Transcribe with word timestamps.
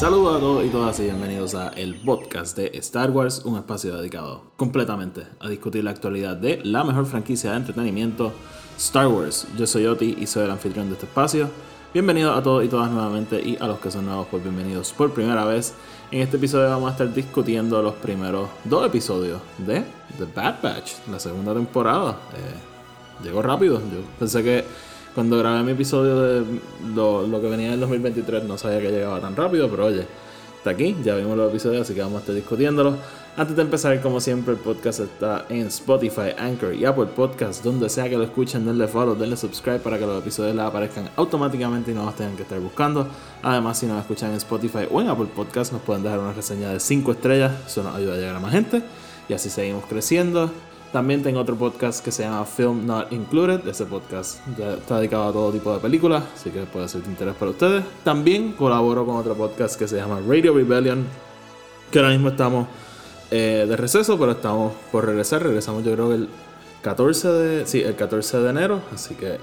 Saludos 0.00 0.38
a 0.38 0.40
todos 0.40 0.64
y 0.64 0.70
todas 0.70 0.98
y 0.98 1.02
bienvenidos 1.02 1.54
a 1.54 1.68
el 1.76 1.94
podcast 1.94 2.56
de 2.56 2.70
Star 2.78 3.10
Wars, 3.10 3.42
un 3.44 3.58
espacio 3.58 3.94
dedicado 3.98 4.44
completamente 4.56 5.26
a 5.38 5.46
discutir 5.46 5.84
la 5.84 5.90
actualidad 5.90 6.38
de 6.38 6.58
la 6.64 6.84
mejor 6.84 7.04
franquicia 7.04 7.50
de 7.50 7.58
entretenimiento, 7.58 8.32
Star 8.78 9.08
Wars. 9.08 9.46
Yo 9.58 9.66
soy 9.66 9.84
Oti 9.84 10.16
y 10.18 10.26
soy 10.26 10.44
el 10.44 10.52
anfitrión 10.52 10.86
de 10.86 10.94
este 10.94 11.04
espacio. 11.04 11.50
Bienvenidos 11.92 12.34
a 12.34 12.42
todos 12.42 12.64
y 12.64 12.68
todas 12.68 12.90
nuevamente 12.90 13.42
y 13.46 13.58
a 13.60 13.66
los 13.66 13.78
que 13.78 13.90
son 13.90 14.06
nuevos, 14.06 14.26
pues 14.30 14.42
bienvenidos 14.42 14.90
por 14.94 15.12
primera 15.12 15.44
vez. 15.44 15.74
En 16.10 16.22
este 16.22 16.38
episodio 16.38 16.70
vamos 16.70 16.88
a 16.88 16.92
estar 16.92 17.12
discutiendo 17.12 17.82
los 17.82 17.92
primeros 17.96 18.48
dos 18.64 18.86
episodios 18.86 19.42
de 19.58 19.84
The 20.16 20.24
Bad 20.34 20.62
Batch, 20.62 20.92
la 21.10 21.20
segunda 21.20 21.52
temporada. 21.52 22.12
Eh, 22.12 23.22
llegó 23.22 23.42
rápido, 23.42 23.80
yo 23.80 24.00
pensé 24.18 24.42
que 24.42 24.64
cuando 25.14 25.38
grabé 25.38 25.62
mi 25.62 25.72
episodio 25.72 26.20
de 26.20 26.44
lo, 26.94 27.26
lo 27.26 27.40
que 27.40 27.48
venía 27.48 27.68
en 27.68 27.74
el 27.74 27.80
2023 27.80 28.44
no 28.44 28.56
sabía 28.56 28.80
que 28.80 28.90
llegaba 28.90 29.20
tan 29.20 29.34
rápido, 29.34 29.68
pero 29.68 29.86
oye, 29.86 30.06
está 30.56 30.70
aquí, 30.70 30.96
ya 31.02 31.16
vimos 31.16 31.36
los 31.36 31.50
episodios, 31.50 31.82
así 31.82 31.94
que 31.94 32.00
vamos 32.02 32.18
a 32.18 32.20
estar 32.20 32.34
discutiéndolos. 32.34 32.94
Antes 33.36 33.56
de 33.56 33.62
empezar, 33.62 33.98
como 34.02 34.20
siempre, 34.20 34.54
el 34.54 34.60
podcast 34.60 35.00
está 35.00 35.46
en 35.48 35.68
Spotify, 35.68 36.34
Anchor 36.36 36.74
y 36.74 36.84
Apple 36.84 37.06
Podcasts, 37.06 37.62
donde 37.62 37.88
sea 37.88 38.08
que 38.08 38.16
lo 38.16 38.24
escuchen, 38.24 38.66
denle 38.66 38.86
follow, 38.86 39.14
denle 39.14 39.36
subscribe 39.36 39.78
para 39.78 39.98
que 39.98 40.04
los 40.04 40.20
episodios 40.20 40.54
les 40.54 40.64
aparezcan 40.64 41.08
automáticamente 41.16 41.92
y 41.92 41.94
no 41.94 42.04
los 42.04 42.16
tengan 42.16 42.36
que 42.36 42.42
estar 42.42 42.60
buscando. 42.60 43.06
Además, 43.42 43.78
si 43.78 43.86
nos 43.86 44.00
escuchan 44.00 44.30
en 44.30 44.36
Spotify 44.36 44.86
o 44.90 45.00
en 45.00 45.08
Apple 45.08 45.28
Podcasts, 45.34 45.72
nos 45.72 45.80
pueden 45.82 46.02
dejar 46.02 46.18
una 46.18 46.32
reseña 46.32 46.70
de 46.70 46.80
5 46.80 47.12
estrellas, 47.12 47.52
eso 47.66 47.82
nos 47.82 47.94
ayuda 47.94 48.14
a 48.14 48.16
llegar 48.16 48.36
a 48.36 48.40
más 48.40 48.52
gente 48.52 48.82
y 49.28 49.32
así 49.32 49.48
seguimos 49.48 49.84
creciendo. 49.86 50.50
También 50.92 51.22
tengo 51.22 51.38
otro 51.38 51.54
podcast 51.54 52.04
que 52.04 52.10
se 52.10 52.24
llama 52.24 52.44
Film 52.44 52.84
Not 52.84 53.12
Included. 53.12 53.66
Ese 53.68 53.86
podcast 53.86 54.40
ya 54.58 54.74
está 54.74 54.98
dedicado 54.98 55.28
a 55.28 55.32
todo 55.32 55.52
tipo 55.52 55.72
de 55.72 55.78
películas, 55.78 56.24
así 56.34 56.50
que 56.50 56.62
puede 56.62 56.88
ser 56.88 57.02
de 57.02 57.10
interés 57.10 57.36
para 57.36 57.52
ustedes. 57.52 57.84
También 58.02 58.52
colaboro 58.52 59.06
con 59.06 59.14
otro 59.14 59.36
podcast 59.36 59.78
que 59.78 59.86
se 59.86 59.96
llama 59.96 60.20
Radio 60.26 60.52
Rebellion, 60.52 61.06
que 61.92 61.98
ahora 62.00 62.10
mismo 62.10 62.30
estamos 62.30 62.66
eh, 63.30 63.66
de 63.68 63.76
receso, 63.76 64.18
pero 64.18 64.32
estamos 64.32 64.72
por 64.90 65.06
regresar. 65.06 65.44
Regresamos 65.44 65.84
yo 65.84 65.92
creo 65.92 66.12
el 66.12 66.28
14 66.82 67.28
de, 67.28 67.66
sí, 67.66 67.82
el 67.82 67.94
14 67.94 68.38
de 68.38 68.50
enero, 68.50 68.80
así 68.92 69.14
que 69.14 69.38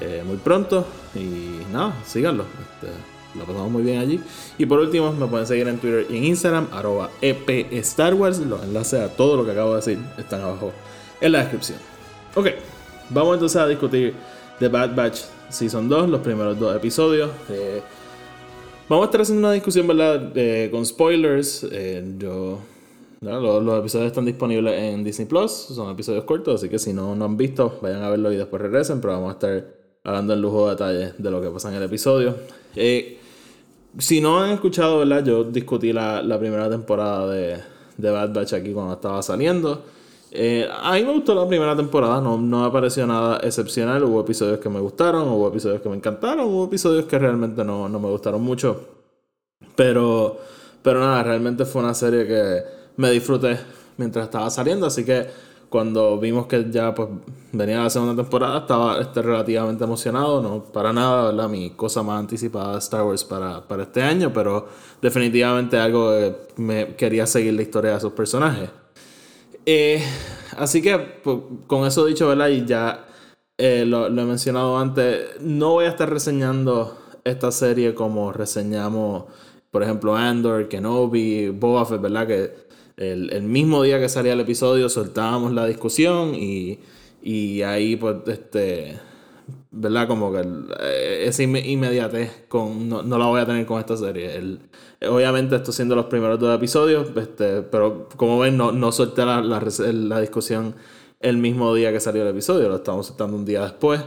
eh, 0.00 0.22
muy 0.26 0.38
pronto. 0.38 0.86
Y 1.14 1.60
nada, 1.72 1.92
síganlo. 2.06 2.44
Este, 2.44 3.15
lo 3.38 3.44
pasamos 3.44 3.70
muy 3.70 3.82
bien 3.82 3.98
allí. 3.98 4.20
Y 4.58 4.66
por 4.66 4.80
último, 4.80 5.12
me 5.12 5.26
pueden 5.26 5.46
seguir 5.46 5.68
en 5.68 5.78
Twitter 5.78 6.06
y 6.10 6.16
en 6.16 6.24
Instagram, 6.24 6.68
arroba 6.72 7.10
EP 7.20 7.72
Star 7.72 8.14
Wars. 8.14 8.38
Los 8.38 8.62
enlaces 8.62 9.00
a 9.00 9.08
todo 9.08 9.36
lo 9.36 9.44
que 9.44 9.52
acabo 9.52 9.70
de 9.70 9.76
decir 9.76 9.98
están 10.18 10.40
abajo 10.40 10.72
en 11.20 11.32
la 11.32 11.40
descripción. 11.40 11.78
Ok, 12.34 12.48
vamos 13.10 13.34
entonces 13.34 13.60
a 13.60 13.66
discutir 13.66 14.14
The 14.58 14.68
Bad 14.68 14.94
Batch 14.94 15.20
Season 15.48 15.88
2, 15.88 16.08
los 16.08 16.20
primeros 16.20 16.58
dos 16.58 16.74
episodios. 16.74 17.30
Eh, 17.48 17.80
vamos 18.88 19.04
a 19.04 19.06
estar 19.06 19.20
haciendo 19.20 19.46
una 19.46 19.52
discusión, 19.52 19.86
¿verdad? 19.86 20.32
Con 20.70 20.84
spoilers. 20.84 21.66
Eh, 21.70 22.14
yo. 22.18 22.58
los 23.20 23.78
episodios 23.78 24.08
están 24.08 24.24
disponibles 24.24 24.74
en 24.80 25.04
Disney 25.04 25.26
Plus, 25.26 25.50
son 25.50 25.90
episodios 25.90 26.24
cortos, 26.24 26.56
así 26.56 26.68
que 26.68 26.78
si 26.78 26.92
no, 26.92 27.14
no 27.14 27.24
han 27.24 27.36
visto, 27.36 27.78
vayan 27.82 28.02
a 28.02 28.10
verlo 28.10 28.32
y 28.32 28.36
después 28.36 28.60
regresen. 28.60 29.00
Pero 29.00 29.14
vamos 29.14 29.30
a 29.30 29.32
estar 29.32 29.64
hablando 30.04 30.34
en 30.34 30.40
lujo 30.40 30.66
de 30.66 30.70
detalles 30.70 31.14
de 31.18 31.30
lo 31.30 31.40
que 31.40 31.48
pasa 31.48 31.68
en 31.68 31.76
el 31.76 31.82
episodio. 31.82 32.36
Eh, 32.74 33.18
si 33.98 34.20
no 34.20 34.40
han 34.40 34.50
escuchado, 34.50 34.98
¿verdad? 34.98 35.24
Yo 35.24 35.44
discutí 35.44 35.92
la, 35.92 36.22
la 36.22 36.38
primera 36.38 36.68
temporada 36.68 37.28
de, 37.30 37.58
de 37.96 38.10
Bad 38.10 38.32
Batch 38.32 38.54
aquí 38.54 38.72
cuando 38.72 38.94
estaba 38.94 39.22
saliendo. 39.22 39.82
Eh, 40.30 40.68
a 40.70 40.92
mí 40.94 41.04
me 41.04 41.12
gustó 41.12 41.34
la 41.34 41.48
primera 41.48 41.74
temporada, 41.74 42.20
no, 42.20 42.36
no 42.36 42.64
me 42.64 42.70
pareció 42.70 43.06
nada 43.06 43.38
excepcional. 43.42 44.04
Hubo 44.04 44.20
episodios 44.20 44.58
que 44.58 44.68
me 44.68 44.80
gustaron, 44.80 45.28
hubo 45.28 45.48
episodios 45.48 45.80
que 45.80 45.88
me 45.88 45.96
encantaron, 45.96 46.46
hubo 46.46 46.66
episodios 46.66 47.06
que 47.06 47.18
realmente 47.18 47.64
no, 47.64 47.88
no 47.88 47.98
me 47.98 48.08
gustaron 48.08 48.42
mucho. 48.42 48.80
Pero, 49.74 50.38
pero 50.82 51.00
nada, 51.00 51.22
realmente 51.22 51.64
fue 51.64 51.82
una 51.82 51.94
serie 51.94 52.26
que 52.26 52.62
me 52.96 53.10
disfruté 53.10 53.58
mientras 53.96 54.26
estaba 54.26 54.50
saliendo. 54.50 54.86
Así 54.86 55.04
que 55.04 55.26
cuando 55.68 56.18
vimos 56.18 56.46
que 56.46 56.70
ya 56.70 56.94
pues, 56.94 57.08
venía 57.52 57.82
la 57.82 57.90
segunda 57.90 58.14
temporada, 58.22 58.58
estaba 58.58 59.00
este, 59.00 59.22
relativamente 59.22 59.84
emocionado. 59.84 60.40
No 60.40 60.62
para 60.64 60.92
nada, 60.92 61.32
¿verdad? 61.32 61.48
Mi 61.48 61.70
cosa 61.70 62.02
más 62.02 62.18
anticipada 62.18 62.72
de 62.72 62.78
Star 62.78 63.04
Wars 63.04 63.24
para, 63.24 63.66
para 63.66 63.84
este 63.84 64.02
año, 64.02 64.32
pero 64.32 64.68
definitivamente 65.02 65.78
algo 65.78 66.10
que 66.10 66.36
me 66.56 66.96
quería 66.96 67.26
seguir 67.26 67.54
la 67.54 67.62
historia 67.62 67.92
de 67.92 67.96
esos 67.98 68.12
personajes. 68.12 68.70
Eh, 69.64 70.02
así 70.56 70.80
que 70.80 70.98
pues, 70.98 71.38
con 71.66 71.86
eso 71.86 72.06
dicho, 72.06 72.28
¿verdad? 72.28 72.48
Y 72.48 72.64
ya 72.64 73.06
eh, 73.58 73.84
lo, 73.86 74.08
lo, 74.08 74.22
he 74.22 74.24
mencionado 74.24 74.78
antes, 74.78 75.40
no 75.40 75.72
voy 75.72 75.86
a 75.86 75.88
estar 75.88 76.08
reseñando 76.08 76.96
esta 77.24 77.50
serie 77.50 77.94
como 77.94 78.32
reseñamos, 78.32 79.24
por 79.70 79.82
ejemplo, 79.82 80.14
Andor, 80.14 80.68
Kenobi, 80.68 81.48
Boba 81.48 81.84
Fett, 81.84 82.00
¿verdad? 82.00 82.26
Que 82.26 82.66
el, 82.96 83.32
el 83.32 83.42
mismo 83.42 83.82
día 83.82 83.98
que 84.00 84.08
salía 84.08 84.32
el 84.32 84.40
episodio 84.40 84.88
soltábamos 84.88 85.52
la 85.52 85.66
discusión 85.66 86.34
y, 86.34 86.80
y 87.22 87.62
ahí 87.62 87.96
pues 87.96 88.16
este... 88.26 88.98
¿Verdad? 89.70 90.08
Como 90.08 90.32
que 90.32 90.42
esa 91.26 91.42
inmediatez 91.42 92.46
con, 92.48 92.88
no, 92.88 93.02
no, 93.02 93.18
la 93.18 93.26
voy 93.26 93.40
a 93.40 93.46
tener 93.46 93.66
con 93.66 93.78
esta 93.78 93.96
serie. 93.96 94.34
El, 94.34 94.60
obviamente, 95.08 95.54
esto 95.54 95.70
siendo 95.70 95.94
los 95.94 96.06
primeros 96.06 96.40
dos 96.40 96.56
episodios, 96.56 97.08
este, 97.14 97.62
pero 97.62 98.08
como 98.16 98.38
ven, 98.38 98.56
no, 98.56 98.72
no 98.72 98.90
solté 98.90 99.24
la, 99.24 99.40
la, 99.42 99.62
la, 99.92 100.20
discusión 100.20 100.74
el 101.20 101.36
mismo 101.36 101.74
día 101.74 101.92
que 101.92 102.00
salió 102.00 102.22
el 102.22 102.28
episodio, 102.28 102.68
lo 102.68 102.76
estamos 102.76 103.06
soltando 103.06 103.36
un 103.36 103.44
día 103.44 103.62
después. 103.62 104.00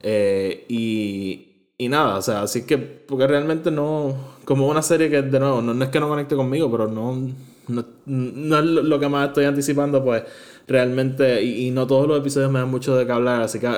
Eh, 0.00 0.64
y, 0.68 1.66
y 1.78 1.88
nada, 1.88 2.16
o 2.16 2.22
sea, 2.22 2.42
así 2.42 2.64
que, 2.66 2.78
porque 2.78 3.26
realmente 3.26 3.70
no, 3.70 4.16
como 4.44 4.68
una 4.68 4.82
serie 4.82 5.10
que, 5.10 5.22
de 5.22 5.38
nuevo, 5.38 5.60
no, 5.62 5.74
no 5.74 5.84
es 5.84 5.90
que 5.90 6.00
no 6.00 6.08
conecte 6.08 6.34
conmigo, 6.34 6.70
pero 6.70 6.88
no, 6.88 7.28
no, 7.70 7.84
no, 8.06 8.58
es 8.58 8.64
lo 8.64 9.00
que 9.00 9.08
más 9.08 9.28
estoy 9.28 9.44
anticipando, 9.44 10.04
pues 10.04 10.22
realmente, 10.66 11.42
y, 11.42 11.70
no 11.70 11.86
todos 11.86 12.06
los 12.06 12.18
episodios 12.18 12.50
me 12.50 12.58
dan 12.58 12.70
mucho 12.70 12.96
de 12.96 13.06
qué 13.06 13.12
hablar, 13.12 13.42
así 13.42 13.58
que 13.58 13.68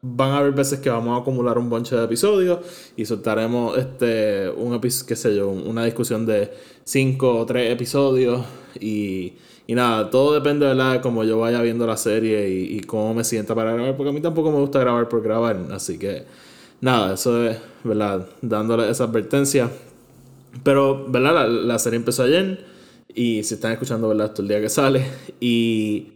van 0.00 0.30
a 0.30 0.38
haber 0.38 0.52
veces 0.52 0.78
que 0.78 0.90
vamos 0.90 1.18
a 1.18 1.22
acumular 1.22 1.58
un 1.58 1.68
bonche 1.68 1.96
de 1.96 2.04
episodios 2.04 2.60
y 2.96 3.04
soltaremos 3.04 3.76
este 3.76 4.48
un 4.48 4.74
episodio, 4.74 5.06
qué 5.08 5.16
sé 5.16 5.34
yo, 5.34 5.48
una 5.48 5.84
discusión 5.84 6.24
de 6.24 6.52
cinco 6.84 7.36
o 7.36 7.46
tres 7.46 7.72
episodios 7.72 8.44
y, 8.80 9.34
y 9.66 9.74
nada, 9.74 10.08
todo 10.10 10.34
depende 10.34 10.66
de 10.66 11.00
cómo 11.00 11.24
yo 11.24 11.38
vaya 11.38 11.60
viendo 11.62 11.86
la 11.86 11.96
serie 11.96 12.48
y, 12.48 12.78
y, 12.78 12.80
cómo 12.80 13.14
me 13.14 13.24
sienta 13.24 13.54
para 13.54 13.72
grabar, 13.72 13.96
porque 13.96 14.10
a 14.10 14.12
mí 14.12 14.20
tampoco 14.20 14.52
me 14.52 14.58
gusta 14.58 14.78
grabar 14.78 15.08
por 15.08 15.22
grabar, 15.22 15.58
así 15.72 15.98
que 15.98 16.24
nada, 16.80 17.14
eso 17.14 17.44
es, 17.44 17.58
¿verdad? 17.84 18.26
Dándole 18.42 18.90
esa 18.90 19.04
advertencia. 19.04 19.70
Pero, 20.62 21.06
¿verdad? 21.08 21.34
La, 21.34 21.46
la 21.46 21.78
serie 21.78 21.98
empezó 21.98 22.22
ayer 22.22 22.64
y 23.18 23.42
si 23.42 23.54
están 23.54 23.72
escuchando, 23.72 24.08
¿verdad? 24.08 24.26
Esto 24.26 24.42
el 24.42 24.48
día 24.48 24.60
que 24.60 24.68
sale 24.68 25.04
y... 25.40 26.12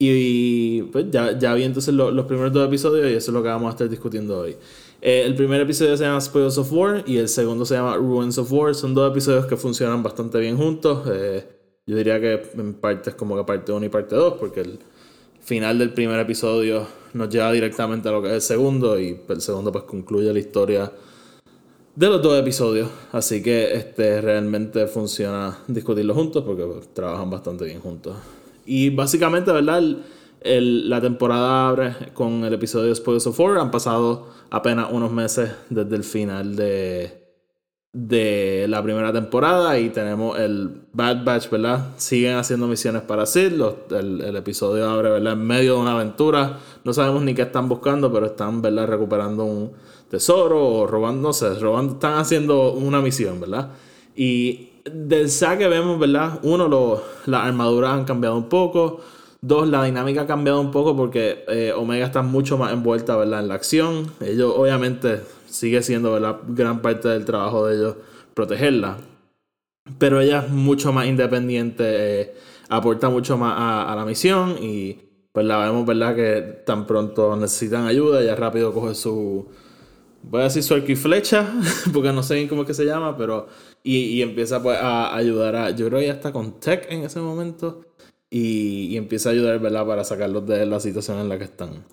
Y 0.00 0.82
pues 0.92 1.06
ya, 1.10 1.36
ya 1.36 1.54
vi 1.54 1.64
entonces 1.64 1.92
lo, 1.92 2.12
los 2.12 2.24
primeros 2.26 2.52
dos 2.52 2.68
episodios 2.68 3.10
y 3.10 3.14
eso 3.14 3.32
es 3.32 3.34
lo 3.34 3.42
que 3.42 3.48
vamos 3.48 3.66
a 3.66 3.70
estar 3.70 3.88
discutiendo 3.88 4.38
hoy. 4.38 4.56
Eh, 5.02 5.24
el 5.26 5.34
primer 5.34 5.60
episodio 5.60 5.96
se 5.96 6.04
llama 6.04 6.20
Spoils 6.20 6.56
of 6.56 6.72
War 6.72 7.02
y 7.04 7.16
el 7.16 7.28
segundo 7.28 7.64
se 7.64 7.74
llama 7.74 7.96
Ruins 7.96 8.38
of 8.38 8.52
War. 8.52 8.76
Son 8.76 8.94
dos 8.94 9.10
episodios 9.10 9.46
que 9.46 9.56
funcionan 9.56 10.00
bastante 10.04 10.38
bien 10.38 10.56
juntos. 10.56 11.02
Eh, 11.12 11.44
yo 11.84 11.96
diría 11.96 12.20
que 12.20 12.40
en 12.56 12.74
parte 12.74 13.10
es 13.10 13.16
como 13.16 13.36
que 13.36 13.42
parte 13.42 13.72
1 13.72 13.86
y 13.86 13.88
parte 13.88 14.14
2 14.14 14.34
porque 14.38 14.60
el 14.60 14.78
final 15.40 15.80
del 15.80 15.92
primer 15.92 16.20
episodio 16.20 16.86
nos 17.14 17.28
lleva 17.28 17.50
directamente 17.50 18.08
a 18.08 18.12
lo 18.12 18.22
que 18.22 18.28
es 18.28 18.34
el 18.34 18.42
segundo 18.42 19.00
y 19.00 19.20
el 19.28 19.40
segundo 19.40 19.72
pues 19.72 19.82
concluye 19.82 20.32
la 20.32 20.38
historia 20.38 20.92
de 21.98 22.08
los 22.08 22.22
dos 22.22 22.38
episodios. 22.38 22.88
Así 23.10 23.42
que 23.42 23.74
este 23.74 24.20
realmente 24.20 24.86
funciona 24.86 25.58
discutirlo 25.66 26.14
juntos 26.14 26.44
porque 26.44 26.64
trabajan 26.92 27.28
bastante 27.28 27.64
bien 27.64 27.80
juntos. 27.80 28.16
Y 28.64 28.90
básicamente, 28.90 29.50
¿verdad? 29.50 29.82
El, 30.40 30.88
la 30.88 31.00
temporada 31.00 31.68
abre 31.68 31.96
con 32.14 32.44
el 32.44 32.54
episodio 32.54 32.86
de 32.86 32.94
Spoils 32.94 33.26
of 33.26 33.40
War. 33.40 33.58
Han 33.58 33.72
pasado 33.72 34.28
apenas 34.48 34.92
unos 34.92 35.10
meses 35.10 35.50
desde 35.70 35.96
el 35.96 36.04
final 36.04 36.54
de, 36.54 37.34
de 37.92 38.66
la 38.68 38.80
primera 38.80 39.12
temporada 39.12 39.76
y 39.80 39.88
tenemos 39.88 40.38
el 40.38 40.82
Bad 40.92 41.24
Batch, 41.24 41.50
¿verdad? 41.50 41.94
Siguen 41.96 42.36
haciendo 42.36 42.68
misiones 42.68 43.02
para 43.02 43.26
Sid. 43.26 43.60
El, 43.90 44.20
el, 44.20 44.36
episodio 44.36 44.88
abre, 44.88 45.10
¿verdad? 45.10 45.32
En 45.32 45.44
medio 45.44 45.74
de 45.74 45.80
una 45.80 45.94
aventura. 45.94 46.60
No 46.84 46.92
sabemos 46.92 47.24
ni 47.24 47.34
qué 47.34 47.42
están 47.42 47.68
buscando, 47.68 48.12
pero 48.12 48.26
están, 48.26 48.62
¿verdad? 48.62 48.86
Recuperando 48.86 49.44
un 49.44 49.72
tesoro 50.10 50.66
o 50.66 50.86
robando, 50.86 51.28
no 51.28 51.32
sé, 51.32 51.54
robando, 51.58 51.94
están 51.94 52.14
haciendo 52.18 52.72
una 52.72 53.00
misión, 53.00 53.40
¿verdad? 53.40 53.70
Y 54.16 54.70
del 54.92 55.30
saque 55.30 55.68
vemos, 55.68 55.98
¿verdad? 55.98 56.40
Uno, 56.42 56.68
lo, 56.68 57.02
las 57.26 57.46
armaduras 57.46 57.92
han 57.92 58.04
cambiado 58.04 58.36
un 58.36 58.48
poco. 58.48 59.00
Dos, 59.40 59.68
la 59.68 59.84
dinámica 59.84 60.22
ha 60.22 60.26
cambiado 60.26 60.60
un 60.60 60.70
poco 60.70 60.96
porque 60.96 61.44
eh, 61.48 61.72
Omega 61.76 62.06
está 62.06 62.22
mucho 62.22 62.58
más 62.58 62.72
envuelta, 62.72 63.16
¿verdad? 63.16 63.40
En 63.40 63.48
la 63.48 63.54
acción. 63.54 64.12
Ellos, 64.20 64.52
obviamente, 64.56 65.22
sigue 65.46 65.82
siendo, 65.82 66.12
¿verdad? 66.12 66.38
Gran 66.48 66.82
parte 66.82 67.08
del 67.08 67.24
trabajo 67.24 67.66
de 67.66 67.76
ellos 67.76 67.96
protegerla. 68.34 68.98
Pero 69.98 70.20
ella 70.20 70.44
es 70.44 70.50
mucho 70.50 70.92
más 70.92 71.06
independiente, 71.06 72.20
eh, 72.20 72.34
aporta 72.68 73.08
mucho 73.08 73.38
más 73.38 73.54
a, 73.56 73.92
a, 73.92 73.96
la 73.96 74.04
misión 74.04 74.56
y 74.60 74.98
pues 75.32 75.46
la 75.46 75.58
vemos, 75.58 75.86
¿verdad? 75.86 76.14
Que 76.14 76.62
tan 76.66 76.86
pronto 76.86 77.36
necesitan 77.36 77.86
ayuda, 77.86 78.20
ella 78.20 78.34
rápido 78.34 78.74
coge 78.74 78.94
su, 78.94 79.48
voy 80.22 80.40
a 80.40 80.44
decir 80.44 80.62
su 80.62 80.76
y 80.76 80.96
flecha, 80.96 81.52
porque 81.92 82.12
no 82.12 82.22
sé 82.22 82.34
bien 82.34 82.48
cómo 82.48 82.62
es 82.62 82.66
que 82.66 82.74
se 82.74 82.84
llama, 82.84 83.16
pero 83.16 83.48
y, 83.82 83.96
y 83.96 84.22
empieza 84.22 84.62
pues 84.62 84.78
a 84.80 85.14
ayudar 85.14 85.56
a, 85.56 85.70
yo 85.70 85.86
creo 85.88 86.00
que 86.00 86.06
ya 86.06 86.12
está 86.12 86.32
con 86.32 86.60
Tech 86.60 86.86
en 86.90 87.04
ese 87.04 87.20
momento 87.20 87.84
y, 88.30 88.88
y, 88.90 88.96
empieza 88.96 89.30
a 89.30 89.32
ayudar, 89.32 89.58
¿verdad? 89.58 89.86
Para 89.86 90.04
sacarlos 90.04 90.46
de 90.46 90.66
la 90.66 90.80
situación 90.80 91.18
en 91.18 91.28
la 91.28 91.38
que 91.38 91.44
están. 91.44 91.84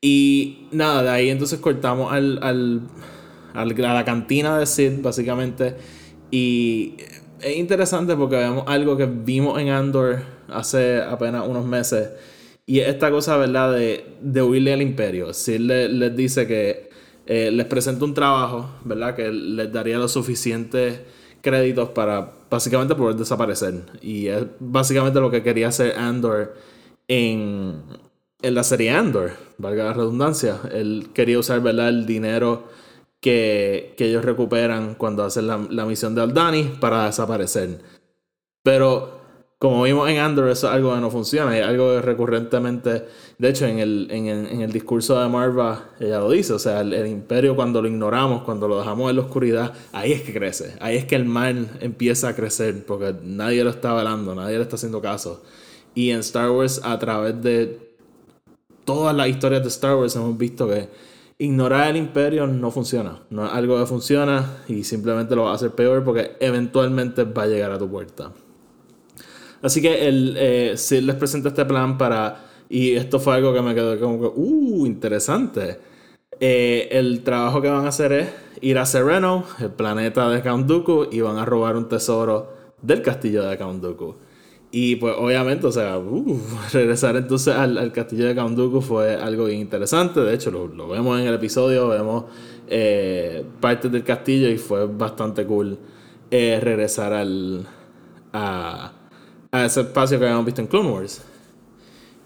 Y 0.00 0.68
nada, 0.72 1.02
de 1.02 1.08
ahí 1.08 1.30
entonces 1.30 1.60
cortamos 1.60 2.12
al, 2.12 2.38
al, 2.42 2.82
al 3.54 3.84
a 3.84 3.94
la 3.94 4.04
cantina 4.04 4.58
de 4.58 4.66
Sid, 4.66 5.00
básicamente, 5.00 5.76
y 6.30 6.96
es 7.40 7.56
interesante 7.56 8.16
porque 8.16 8.36
vemos 8.36 8.64
algo 8.66 8.96
que 8.96 9.06
vimos 9.06 9.58
en 9.60 9.68
Andor 9.68 10.22
hace 10.48 11.00
apenas 11.00 11.46
unos 11.48 11.64
meses. 11.64 12.10
Y 12.66 12.80
esta 12.80 13.10
cosa, 13.10 13.36
¿verdad? 13.36 13.74
De, 13.74 14.04
de 14.20 14.42
huirle 14.42 14.72
al 14.72 14.82
imperio. 14.82 15.32
Sid 15.32 15.60
le, 15.60 15.88
les 15.88 16.16
dice 16.16 16.46
que 16.46 16.90
eh, 17.26 17.50
les 17.50 17.66
presenta 17.66 18.04
un 18.04 18.14
trabajo, 18.14 18.70
¿verdad? 18.84 19.14
Que 19.14 19.30
les 19.30 19.72
daría 19.72 19.98
los 19.98 20.12
suficientes 20.12 21.00
créditos 21.40 21.90
para 21.90 22.32
básicamente 22.50 22.94
poder 22.94 23.16
desaparecer. 23.16 23.82
Y 24.00 24.26
es 24.28 24.44
básicamente 24.58 25.20
lo 25.20 25.30
que 25.30 25.42
quería 25.42 25.68
hacer 25.68 25.96
Andor 25.98 26.54
en, 27.08 27.82
en 28.42 28.54
la 28.54 28.64
serie 28.64 28.90
Andor, 28.90 29.32
valga 29.58 29.84
la 29.84 29.92
redundancia. 29.92 30.60
Él 30.72 31.08
quería 31.14 31.38
usar, 31.38 31.60
¿verdad? 31.60 31.88
El 31.88 32.06
dinero 32.06 32.64
que, 33.20 33.94
que 33.96 34.06
ellos 34.06 34.24
recuperan 34.24 34.94
cuando 34.96 35.24
hacen 35.24 35.46
la, 35.46 35.58
la, 35.70 35.86
misión 35.86 36.14
de 36.14 36.22
Aldani 36.22 36.64
para 36.80 37.06
desaparecer. 37.06 37.80
Pero 38.62 39.23
como 39.64 39.82
vimos 39.84 40.10
en 40.10 40.18
Andor, 40.18 40.50
eso 40.50 40.66
es 40.66 40.74
algo 40.74 40.94
que 40.94 41.00
no 41.00 41.10
funciona. 41.10 41.58
Es 41.58 41.64
algo 41.66 41.94
que 41.94 42.02
recurrentemente, 42.02 43.06
de 43.38 43.48
hecho, 43.48 43.64
en 43.64 43.78
el, 43.78 44.08
en 44.10 44.26
el, 44.26 44.46
en 44.48 44.60
el 44.60 44.70
discurso 44.70 45.18
de 45.18 45.26
Marva, 45.26 45.88
ella 45.98 46.18
lo 46.18 46.30
dice. 46.30 46.52
O 46.52 46.58
sea, 46.58 46.82
el, 46.82 46.92
el, 46.92 47.06
imperio 47.06 47.56
cuando 47.56 47.80
lo 47.80 47.88
ignoramos, 47.88 48.42
cuando 48.42 48.68
lo 48.68 48.78
dejamos 48.78 49.08
en 49.08 49.16
la 49.16 49.22
oscuridad, 49.22 49.72
ahí 49.92 50.12
es 50.12 50.20
que 50.20 50.34
crece. 50.34 50.76
Ahí 50.80 50.96
es 50.96 51.06
que 51.06 51.16
el 51.16 51.24
mal 51.24 51.78
empieza 51.80 52.28
a 52.28 52.36
crecer 52.36 52.84
porque 52.84 53.14
nadie 53.22 53.64
lo 53.64 53.70
está 53.70 53.94
velando, 53.94 54.34
nadie 54.34 54.58
le 54.58 54.64
está 54.64 54.76
haciendo 54.76 55.00
caso. 55.00 55.42
Y 55.94 56.10
en 56.10 56.20
Star 56.20 56.50
Wars, 56.50 56.82
a 56.84 56.98
través 56.98 57.40
de 57.42 57.96
todas 58.84 59.16
las 59.16 59.28
historias 59.28 59.62
de 59.62 59.68
Star 59.68 59.96
Wars, 59.96 60.14
hemos 60.14 60.36
visto 60.36 60.68
que 60.68 60.90
ignorar 61.38 61.88
el 61.88 61.96
imperio 61.96 62.46
no 62.46 62.70
funciona. 62.70 63.22
No 63.30 63.46
es 63.46 63.52
algo 63.52 63.78
que 63.80 63.86
funciona 63.86 64.58
y 64.68 64.84
simplemente 64.84 65.34
lo 65.34 65.44
va 65.44 65.52
a 65.52 65.54
hacer 65.54 65.70
peor 65.70 66.04
porque 66.04 66.36
eventualmente 66.38 67.24
va 67.24 67.44
a 67.44 67.46
llegar 67.46 67.72
a 67.72 67.78
tu 67.78 67.88
puerta. 67.88 68.30
Así 69.64 69.80
que 69.80 70.06
él 70.06 70.34
eh, 70.36 70.74
les 70.76 71.16
presenta 71.16 71.48
este 71.48 71.64
plan 71.64 71.96
para... 71.96 72.44
Y 72.68 72.92
esto 72.92 73.18
fue 73.18 73.34
algo 73.34 73.54
que 73.54 73.62
me 73.62 73.74
quedó 73.74 73.98
como 73.98 74.20
que, 74.20 74.38
uh, 74.38 74.84
interesante. 74.84 75.78
Eh, 76.38 76.88
el 76.90 77.22
trabajo 77.22 77.62
que 77.62 77.70
van 77.70 77.86
a 77.86 77.88
hacer 77.88 78.12
es 78.12 78.28
ir 78.60 78.76
a 78.78 78.84
Sereno, 78.84 79.44
el 79.60 79.70
planeta 79.70 80.28
de 80.28 80.42
Count 80.42 80.70
y 81.10 81.20
van 81.22 81.38
a 81.38 81.46
robar 81.46 81.76
un 81.76 81.88
tesoro 81.88 82.52
del 82.82 83.00
castillo 83.00 83.42
de 83.44 83.56
Count. 83.56 83.82
Y 84.70 84.96
pues 84.96 85.14
obviamente, 85.16 85.66
o 85.66 85.72
sea, 85.72 85.98
uh, 85.98 86.40
regresar 86.72 87.16
entonces 87.16 87.54
al, 87.54 87.78
al, 87.78 87.90
castillo 87.90 88.26
de 88.26 88.34
Count 88.34 88.82
fue 88.82 89.14
algo 89.14 89.46
bien 89.46 89.60
interesante. 89.60 90.20
De 90.20 90.34
hecho, 90.34 90.50
lo, 90.50 90.88
vemos 90.88 91.18
en 91.18 91.26
el 91.26 91.34
episodio, 91.34 91.88
vemos 91.88 92.24
eh, 92.68 93.42
partes 93.60 93.90
del 93.90 94.04
castillo 94.04 94.50
y 94.50 94.58
fue 94.58 94.86
bastante 94.86 95.46
cool 95.46 95.78
regresar 96.30 97.12
al, 97.14 97.66
a, 98.34 98.93
a, 99.54 99.64
ese 99.64 99.82
espacio 99.82 100.18
que 100.18 100.24
habíamos 100.24 100.46
visto 100.46 100.60
en 100.60 100.66
Clone 100.66 100.90
Wars. 100.90 101.22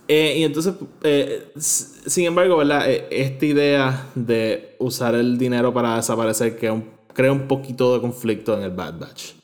Eh, 0.06 0.36
y 0.38 0.44
entonces, 0.44 0.74
eh, 1.02 1.52
sin 1.58 2.24
embargo, 2.24 2.56
¿verdad? 2.56 2.88
esta 2.88 3.44
idea 3.44 4.06
de 4.14 4.76
usar 4.78 5.14
el 5.14 5.36
dinero 5.36 5.72
para 5.72 5.96
desaparecer 5.96 6.58
crea 6.58 6.72
un, 6.72 6.84
crea 7.12 7.30
un 7.30 7.46
poquito 7.46 7.94
de 7.94 8.00
conflicto 8.00 8.56
en 8.56 8.62
el 8.62 8.70
Bad 8.70 8.98
Batch 8.98 9.38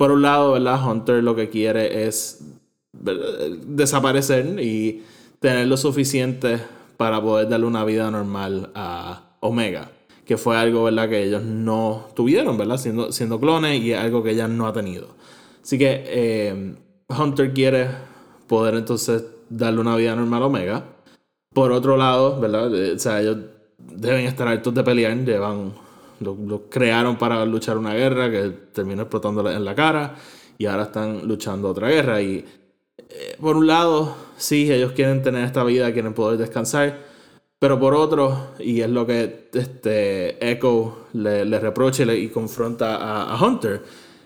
por 0.00 0.12
un 0.12 0.22
lado, 0.22 0.52
¿verdad? 0.52 0.82
Hunter 0.82 1.22
lo 1.22 1.36
que 1.36 1.50
quiere 1.50 2.06
es 2.06 2.42
desaparecer 2.94 4.58
y 4.58 5.02
tener 5.40 5.66
lo 5.66 5.76
suficiente 5.76 6.58
para 6.96 7.20
poder 7.20 7.50
darle 7.50 7.66
una 7.66 7.84
vida 7.84 8.10
normal 8.10 8.70
a 8.74 9.34
Omega. 9.40 9.90
Que 10.24 10.38
fue 10.38 10.56
algo, 10.56 10.84
¿verdad? 10.84 11.06
Que 11.10 11.24
ellos 11.24 11.42
no 11.42 12.08
tuvieron, 12.16 12.56
¿verdad? 12.56 12.78
Siendo, 12.78 13.12
siendo 13.12 13.38
clones 13.38 13.78
y 13.82 13.92
algo 13.92 14.22
que 14.22 14.30
ella 14.30 14.48
no 14.48 14.66
ha 14.66 14.72
tenido. 14.72 15.08
Así 15.62 15.76
que 15.76 16.02
eh, 16.06 16.76
Hunter 17.10 17.52
quiere 17.52 17.88
poder 18.46 18.74
entonces 18.74 19.24
darle 19.48 19.80
una 19.80 19.96
vida 19.96 20.14
normal 20.14 20.42
a 20.42 20.46
Omega. 20.46 20.84
Por 21.52 21.72
otro 21.72 21.96
lado, 21.96 22.40
¿verdad? 22.40 22.72
O 22.72 22.98
sea, 22.98 23.20
ellos 23.20 23.38
deben 23.78 24.26
estar 24.26 24.46
hartos 24.46 24.74
de 24.74 24.84
pelear, 24.84 25.16
llevan 25.24 25.72
lo, 26.20 26.34
lo, 26.34 26.68
crearon 26.68 27.16
para 27.16 27.44
luchar 27.44 27.78
una 27.78 27.94
guerra 27.94 28.30
que 28.30 28.50
terminó 28.72 29.02
explotándole 29.02 29.54
en 29.54 29.64
la 29.64 29.74
cara 29.74 30.14
y 30.58 30.66
ahora 30.66 30.84
están 30.84 31.26
luchando 31.26 31.68
otra 31.68 31.88
guerra. 31.88 32.20
Y 32.20 32.44
eh, 33.08 33.36
por 33.40 33.56
un 33.56 33.66
lado, 33.66 34.14
sí, 34.36 34.70
ellos 34.70 34.92
quieren 34.92 35.22
tener 35.22 35.44
esta 35.44 35.64
vida, 35.64 35.92
quieren 35.92 36.14
poder 36.14 36.38
descansar, 36.38 36.98
pero 37.58 37.80
por 37.80 37.94
otro, 37.94 38.52
y 38.58 38.80
es 38.80 38.90
lo 38.90 39.06
que 39.06 39.48
este 39.52 40.50
Echo 40.50 41.06
le, 41.12 41.44
reprocha 41.58 42.04
y 42.14 42.28
confronta 42.28 42.96
a, 42.96 43.34
a, 43.34 43.42
Hunter, 43.42 43.82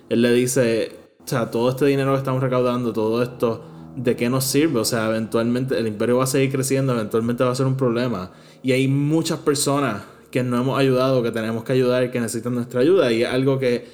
él 0.09 0.23
le 0.23 0.33
dice, 0.33 1.04
o 1.25 1.29
sea, 1.29 1.51
todo 1.51 1.71
este 1.71 1.87
dinero 1.87 2.13
que 2.13 2.19
estamos 2.19 2.43
recaudando, 2.43 2.93
todo 2.93 3.23
esto, 3.23 3.65
¿de 3.97 4.15
qué 4.15 4.29
nos 4.29 4.45
sirve? 4.45 4.81
O 4.81 4.85
sea, 4.85 5.09
eventualmente 5.09 5.79
el 5.79 5.87
imperio 5.87 6.19
va 6.19 6.25
a 6.25 6.27
seguir 6.27 6.53
creciendo, 6.53 6.93
eventualmente 6.93 7.45
va 7.45 7.51
a 7.51 7.55
ser 7.55 7.67
un 7.67 7.77
problema. 7.77 8.31
Y 8.63 8.73
hay 8.73 8.89
muchas 8.89 9.39
personas 9.39 10.03
que 10.31 10.43
no 10.43 10.61
hemos 10.61 10.79
ayudado, 10.79 11.23
que 11.23 11.31
tenemos 11.31 11.65
que 11.65 11.73
ayudar, 11.73 12.11
que 12.11 12.21
necesitan 12.21 12.55
nuestra 12.55 12.81
ayuda. 12.81 13.11
Y 13.11 13.23
es 13.23 13.29
algo 13.31 13.59
que 13.59 13.87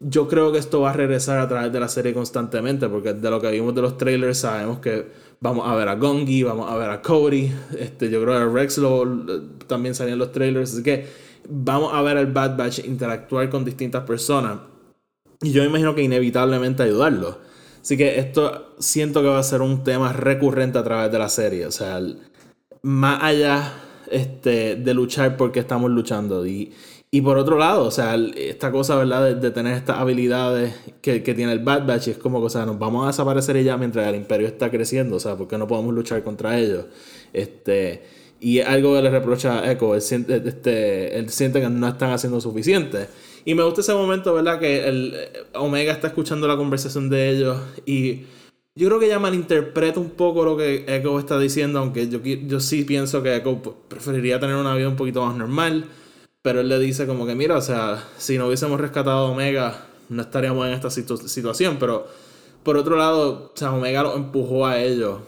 yo 0.00 0.26
creo 0.26 0.50
que 0.50 0.58
esto 0.58 0.80
va 0.80 0.90
a 0.90 0.92
regresar 0.92 1.38
a 1.38 1.48
través 1.48 1.72
de 1.72 1.78
la 1.78 1.88
serie 1.88 2.12
constantemente, 2.12 2.88
porque 2.88 3.12
de 3.12 3.30
lo 3.30 3.40
que 3.40 3.50
vimos 3.50 3.74
de 3.74 3.82
los 3.82 3.96
trailers 3.96 4.38
sabemos 4.38 4.80
que 4.80 5.06
vamos 5.40 5.68
a 5.68 5.76
ver 5.76 5.88
a 5.88 5.94
Gongi, 5.94 6.42
vamos 6.42 6.70
a 6.70 6.76
ver 6.76 6.90
a 6.90 7.00
Cody, 7.00 7.52
este, 7.78 8.10
yo 8.10 8.22
creo 8.22 8.38
que 8.38 8.58
Rex 8.58 8.78
lo, 8.78 9.06
también 9.66 9.94
salían 9.94 10.18
los 10.18 10.32
trailers, 10.32 10.72
así 10.72 10.82
que 10.82 11.06
vamos 11.48 11.92
a 11.94 12.02
ver 12.02 12.16
al 12.16 12.26
Bad 12.26 12.56
Batch 12.56 12.80
interactuar 12.80 13.48
con 13.50 13.64
distintas 13.64 14.02
personas. 14.04 14.71
Y 15.42 15.52
yo 15.52 15.64
imagino 15.64 15.94
que 15.94 16.02
inevitablemente 16.02 16.82
ayudarlo. 16.82 17.38
Así 17.80 17.96
que 17.96 18.18
esto 18.18 18.74
siento 18.78 19.22
que 19.22 19.28
va 19.28 19.38
a 19.38 19.42
ser 19.42 19.60
un 19.60 19.82
tema 19.82 20.12
recurrente 20.12 20.78
a 20.78 20.84
través 20.84 21.10
de 21.10 21.18
la 21.18 21.28
serie. 21.28 21.66
O 21.66 21.72
sea, 21.72 22.00
más 22.82 23.22
allá 23.22 23.72
este, 24.10 24.76
de 24.76 24.94
luchar 24.94 25.36
porque 25.36 25.60
estamos 25.60 25.90
luchando. 25.90 26.46
Y, 26.46 26.72
y 27.10 27.20
por 27.20 27.38
otro 27.38 27.58
lado, 27.58 27.84
o 27.84 27.90
sea, 27.90 28.14
esta 28.36 28.70
cosa, 28.70 28.96
¿verdad? 28.96 29.24
De, 29.24 29.34
de 29.34 29.50
tener 29.50 29.74
estas 29.74 29.98
habilidades 29.98 30.74
que, 31.00 31.22
que, 31.22 31.34
tiene 31.34 31.52
el 31.52 31.58
Bad 31.58 31.86
Batch 31.86 32.08
es 32.08 32.18
como, 32.18 32.48
sea, 32.48 32.64
nos 32.64 32.78
vamos 32.78 33.04
a 33.04 33.08
desaparecer 33.08 33.62
ya 33.62 33.76
mientras 33.76 34.06
el 34.08 34.14
imperio 34.14 34.46
está 34.46 34.70
creciendo, 34.70 35.16
o 35.16 35.20
sea, 35.20 35.36
porque 35.36 35.58
no 35.58 35.66
podemos 35.66 35.92
luchar 35.92 36.22
contra 36.22 36.58
ellos. 36.58 36.86
Este, 37.32 38.02
y 38.40 38.60
algo 38.60 38.94
que 38.94 39.02
le 39.02 39.10
reprocha 39.10 39.60
a 39.60 39.72
Echo, 39.72 39.94
él 39.94 40.02
siente, 40.02 40.42
este, 40.44 41.18
él 41.18 41.28
siente 41.30 41.60
que 41.60 41.68
no 41.68 41.88
están 41.88 42.12
haciendo 42.12 42.40
suficiente. 42.40 43.08
Y 43.44 43.54
me 43.54 43.62
gusta 43.62 43.80
ese 43.80 43.94
momento, 43.94 44.32
¿verdad? 44.34 44.60
Que 44.60 44.86
el 44.86 45.14
Omega 45.54 45.92
está 45.92 46.08
escuchando 46.08 46.46
la 46.46 46.56
conversación 46.56 47.10
de 47.10 47.30
ellos 47.30 47.60
y 47.86 48.26
yo 48.74 48.88
creo 48.88 48.98
que 48.98 49.06
ella 49.06 49.18
malinterpreta 49.18 50.00
un 50.00 50.10
poco 50.10 50.44
lo 50.44 50.56
que 50.56 50.84
Echo 50.88 51.18
está 51.18 51.38
diciendo, 51.38 51.78
aunque 51.78 52.08
yo, 52.08 52.20
yo 52.22 52.60
sí 52.60 52.84
pienso 52.84 53.22
que 53.22 53.36
Echo 53.36 53.60
preferiría 53.88 54.40
tener 54.40 54.56
una 54.56 54.74
vida 54.74 54.88
un 54.88 54.96
poquito 54.96 55.24
más 55.24 55.36
normal. 55.36 55.86
Pero 56.42 56.60
él 56.60 56.68
le 56.68 56.78
dice 56.78 57.06
como 57.06 57.26
que, 57.26 57.34
mira, 57.34 57.56
o 57.56 57.60
sea, 57.60 58.02
si 58.18 58.36
no 58.36 58.46
hubiésemos 58.46 58.80
rescatado 58.80 59.26
a 59.26 59.30
Omega, 59.30 59.86
no 60.08 60.22
estaríamos 60.22 60.66
en 60.66 60.72
esta 60.72 60.90
situ 60.90 61.16
situación. 61.16 61.76
Pero 61.78 62.08
por 62.62 62.76
otro 62.76 62.96
lado, 62.96 63.52
o 63.54 63.56
sea, 63.56 63.72
Omega 63.72 64.02
lo 64.02 64.16
empujó 64.16 64.66
a 64.66 64.80
ellos 64.80 65.20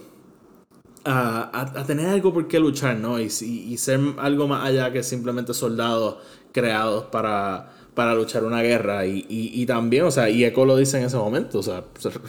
a, 1.05 1.51
a, 1.79 1.85
tener 1.85 2.07
algo 2.07 2.33
por 2.33 2.49
qué 2.49 2.59
luchar, 2.59 2.97
¿no? 2.97 3.21
Y, 3.21 3.27
y 3.27 3.77
ser 3.79 4.01
algo 4.19 4.49
más 4.49 4.65
allá 4.65 4.93
que 4.93 5.03
simplemente 5.03 5.55
soldados 5.55 6.17
creados 6.53 7.05
para 7.07 7.75
para 7.95 8.15
luchar 8.15 8.45
una 8.45 8.63
guerra. 8.63 9.07
Y, 9.07 9.25
y, 9.29 9.67
también, 9.67 10.05
o 10.05 10.11
sea, 10.11 10.29
y 10.29 10.45
Echo 10.45 10.65
lo 10.65 10.77
dice 10.77 10.99
en 10.99 11.05
ese 11.05 11.17
momento, 11.17 11.61
o 11.61 11.63
sea, 11.63 11.85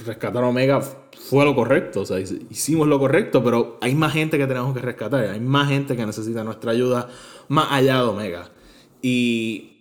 rescatar 0.05 0.43
a 0.43 0.47
Omega 0.47 0.81
fue 0.81 1.43
lo 1.43 1.55
correcto, 1.55 2.01
o 2.01 2.05
sea, 2.05 2.19
hicimos 2.19 2.87
lo 2.87 2.99
correcto, 2.99 3.43
pero 3.43 3.77
hay 3.81 3.95
más 3.95 4.13
gente 4.13 4.37
que 4.37 4.47
tenemos 4.47 4.73
que 4.75 4.81
rescatar, 4.81 5.25
hay 5.25 5.39
más 5.39 5.69
gente 5.69 5.95
que 5.95 6.05
necesita 6.05 6.43
nuestra 6.43 6.71
ayuda 6.71 7.09
más 7.47 7.67
allá 7.71 7.97
de 7.97 8.03
Omega. 8.03 8.49
Y 9.01 9.71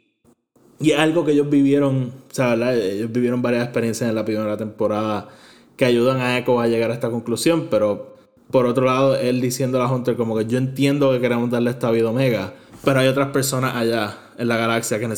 Y 0.80 0.90
es 0.92 0.98
algo 0.98 1.24
que 1.24 1.32
ellos 1.32 1.48
vivieron, 1.50 2.12
o 2.30 2.34
sea, 2.34 2.50
¿verdad? 2.50 2.76
ellos 2.78 3.12
vivieron 3.12 3.42
varias 3.42 3.64
experiencias 3.64 4.08
en 4.08 4.14
la 4.14 4.24
primera 4.24 4.56
temporada 4.56 5.28
que 5.76 5.84
ayudan 5.84 6.20
a 6.20 6.38
Echo 6.38 6.60
a 6.60 6.66
llegar 6.68 6.90
a 6.90 6.94
esta 6.94 7.10
conclusión, 7.10 7.68
pero 7.70 8.14
por 8.50 8.66
otro 8.66 8.84
lado, 8.84 9.16
él 9.16 9.40
diciendo 9.40 9.82
a 9.82 9.92
Hunter 9.92 10.16
como 10.16 10.36
que 10.36 10.46
yo 10.46 10.58
entiendo 10.58 11.10
que 11.12 11.20
queremos 11.20 11.50
darle 11.50 11.70
esta 11.70 11.90
vida 11.90 12.10
Omega, 12.10 12.54
pero 12.84 13.00
hay 13.00 13.08
otras 13.08 13.28
personas 13.28 13.74
allá 13.74 14.18
en 14.38 14.48
la 14.48 14.56
galaxia 14.56 14.98
que, 14.98 15.08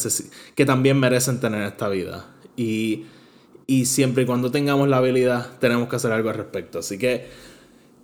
que 0.55 0.65
también 0.65 0.99
merecen 0.99 1.41
tener 1.41 1.63
esta 1.63 1.89
vida. 1.89 2.27
Y, 2.57 3.05
y 3.67 3.87
siempre 3.87 4.23
y 4.23 4.27
cuando 4.27 4.51
tengamos 4.51 4.89
la 4.89 4.99
habilidad, 4.99 5.59
tenemos 5.59 5.89
que 5.89 5.97
hacer 5.97 6.13
algo 6.13 6.31
al 6.31 6.37
respecto. 6.37 6.79
Así 6.79 6.99
que 6.99 7.27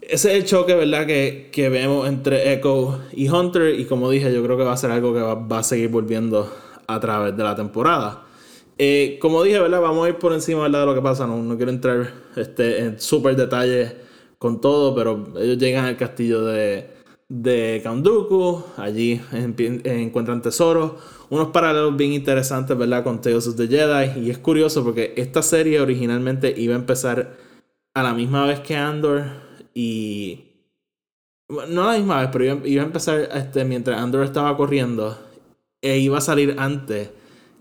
ese 0.03 0.33
es 0.33 0.43
el 0.43 0.45
choque, 0.45 0.75
¿verdad? 0.75 1.07
Que, 1.07 1.51
que 1.53 1.69
vemos 1.69 2.09
entre 2.09 2.53
Echo 2.53 3.01
y 3.13 3.29
Hunter. 3.29 3.79
Y 3.79 3.85
como 3.85 4.11
dije, 4.11 4.33
yo 4.33 4.43
creo 4.43 4.57
que 4.57 4.65
va 4.65 4.73
a 4.73 4.77
ser 4.77 4.91
algo 4.91 5.15
que 5.15 5.21
va, 5.21 5.59
a 5.59 5.63
seguir 5.63 5.89
volviendo 5.89 6.53
a 6.87 7.01
través 7.01 7.37
de 7.37 7.45
la 7.45 7.55
temporada. 7.55 8.25
Eh, 8.79 9.19
como 9.21 9.43
dije, 9.43 9.61
¿verdad? 9.61 9.81
Vamos 9.81 10.07
a 10.07 10.09
ir 10.09 10.17
por 10.17 10.33
encima 10.33 10.63
¿verdad? 10.63 10.81
de 10.81 10.87
lo 10.87 10.95
que 10.95 11.03
pasa. 11.03 11.27
No, 11.27 11.41
no 11.43 11.57
quiero 11.57 11.71
entrar 11.71 12.13
este, 12.37 12.81
en 12.81 13.01
súper 13.01 13.37
detalle 13.37 13.97
con 14.39 14.61
todo, 14.61 14.95
pero 14.95 15.25
ellos 15.41 15.57
llegan 15.59 15.85
al 15.85 15.97
castillo 15.97 16.45
de, 16.45 16.91
de 17.33 17.81
Kanduku. 17.83 18.63
Allí 18.77 19.21
encuentran 19.33 20.43
tesoros. 20.43 20.93
Unos 21.31 21.49
paralelos 21.49 21.97
bien 21.97 22.13
interesantes, 22.13 22.77
¿verdad? 22.77 23.03
Con 23.03 23.23
Tales 23.23 23.47
of 23.47 23.57
the 23.57 23.67
Jedi. 23.67 24.21
Y 24.21 24.31
es 24.31 24.39
curioso 24.39 24.85
porque 24.85 25.15
esta 25.17 25.41
serie 25.41 25.81
originalmente 25.81 26.53
iba 26.57 26.75
a 26.75 26.79
empezar 26.79 27.39
a 27.95 28.03
la 28.03 28.13
misma 28.13 28.47
vez 28.47 28.61
que 28.61 28.77
Andor. 28.77 29.25
Y. 29.75 30.45
No 31.49 31.85
a 31.85 31.93
la 31.93 31.99
misma 31.99 32.21
vez, 32.21 32.31
pero 32.33 32.67
iba, 32.67 32.83
a 32.83 32.87
empezar 32.87 33.29
este, 33.35 33.65
mientras 33.65 33.99
Andor 33.99 34.25
estaba 34.25 34.55
corriendo. 34.57 35.17
E 35.81 35.99
iba 35.99 36.19
a 36.19 36.21
salir 36.21 36.57
antes 36.59 37.11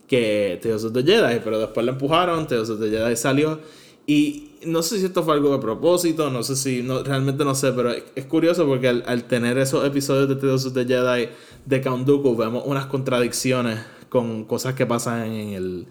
que 0.08 0.60
Tales 0.62 0.84
of 0.84 0.92
the 0.92 1.04
Jedi. 1.04 1.40
Pero 1.42 1.60
después 1.60 1.86
lo 1.86 1.94
empujaron. 1.94 2.46
Tales 2.46 2.70
of 2.70 2.82
the 2.82 2.90
Jedi 2.90 3.16
salió. 3.16 3.60
Y 4.06 4.52
no 4.66 4.82
sé 4.82 5.00
si 5.00 5.06
esto 5.06 5.24
fue 5.24 5.34
algo 5.34 5.52
de 5.54 5.60
propósito, 5.60 6.30
no 6.30 6.44
sé 6.44 6.56
si, 6.56 6.82
realmente 6.82 7.44
no 7.44 7.56
sé, 7.56 7.72
pero 7.72 7.92
es, 7.92 8.26
curioso 8.26 8.66
porque 8.66 8.88
al, 8.88 9.24
tener 9.26 9.58
esos 9.58 9.86
episodios 9.86 10.28
de 10.30 10.36
Tales 10.36 10.74
the 10.74 10.86
Jedi 10.86 11.30
de 11.66 11.82
Count 11.82 12.06
Dooku, 12.06 12.36
vemos 12.36 12.64
unas 12.66 12.88
contradicciones 12.88 13.80
con 14.10 14.46
cosas 14.46 14.74
que 14.74 14.86
pasan 14.86 15.32
en, 15.32 15.50
el, 15.50 15.88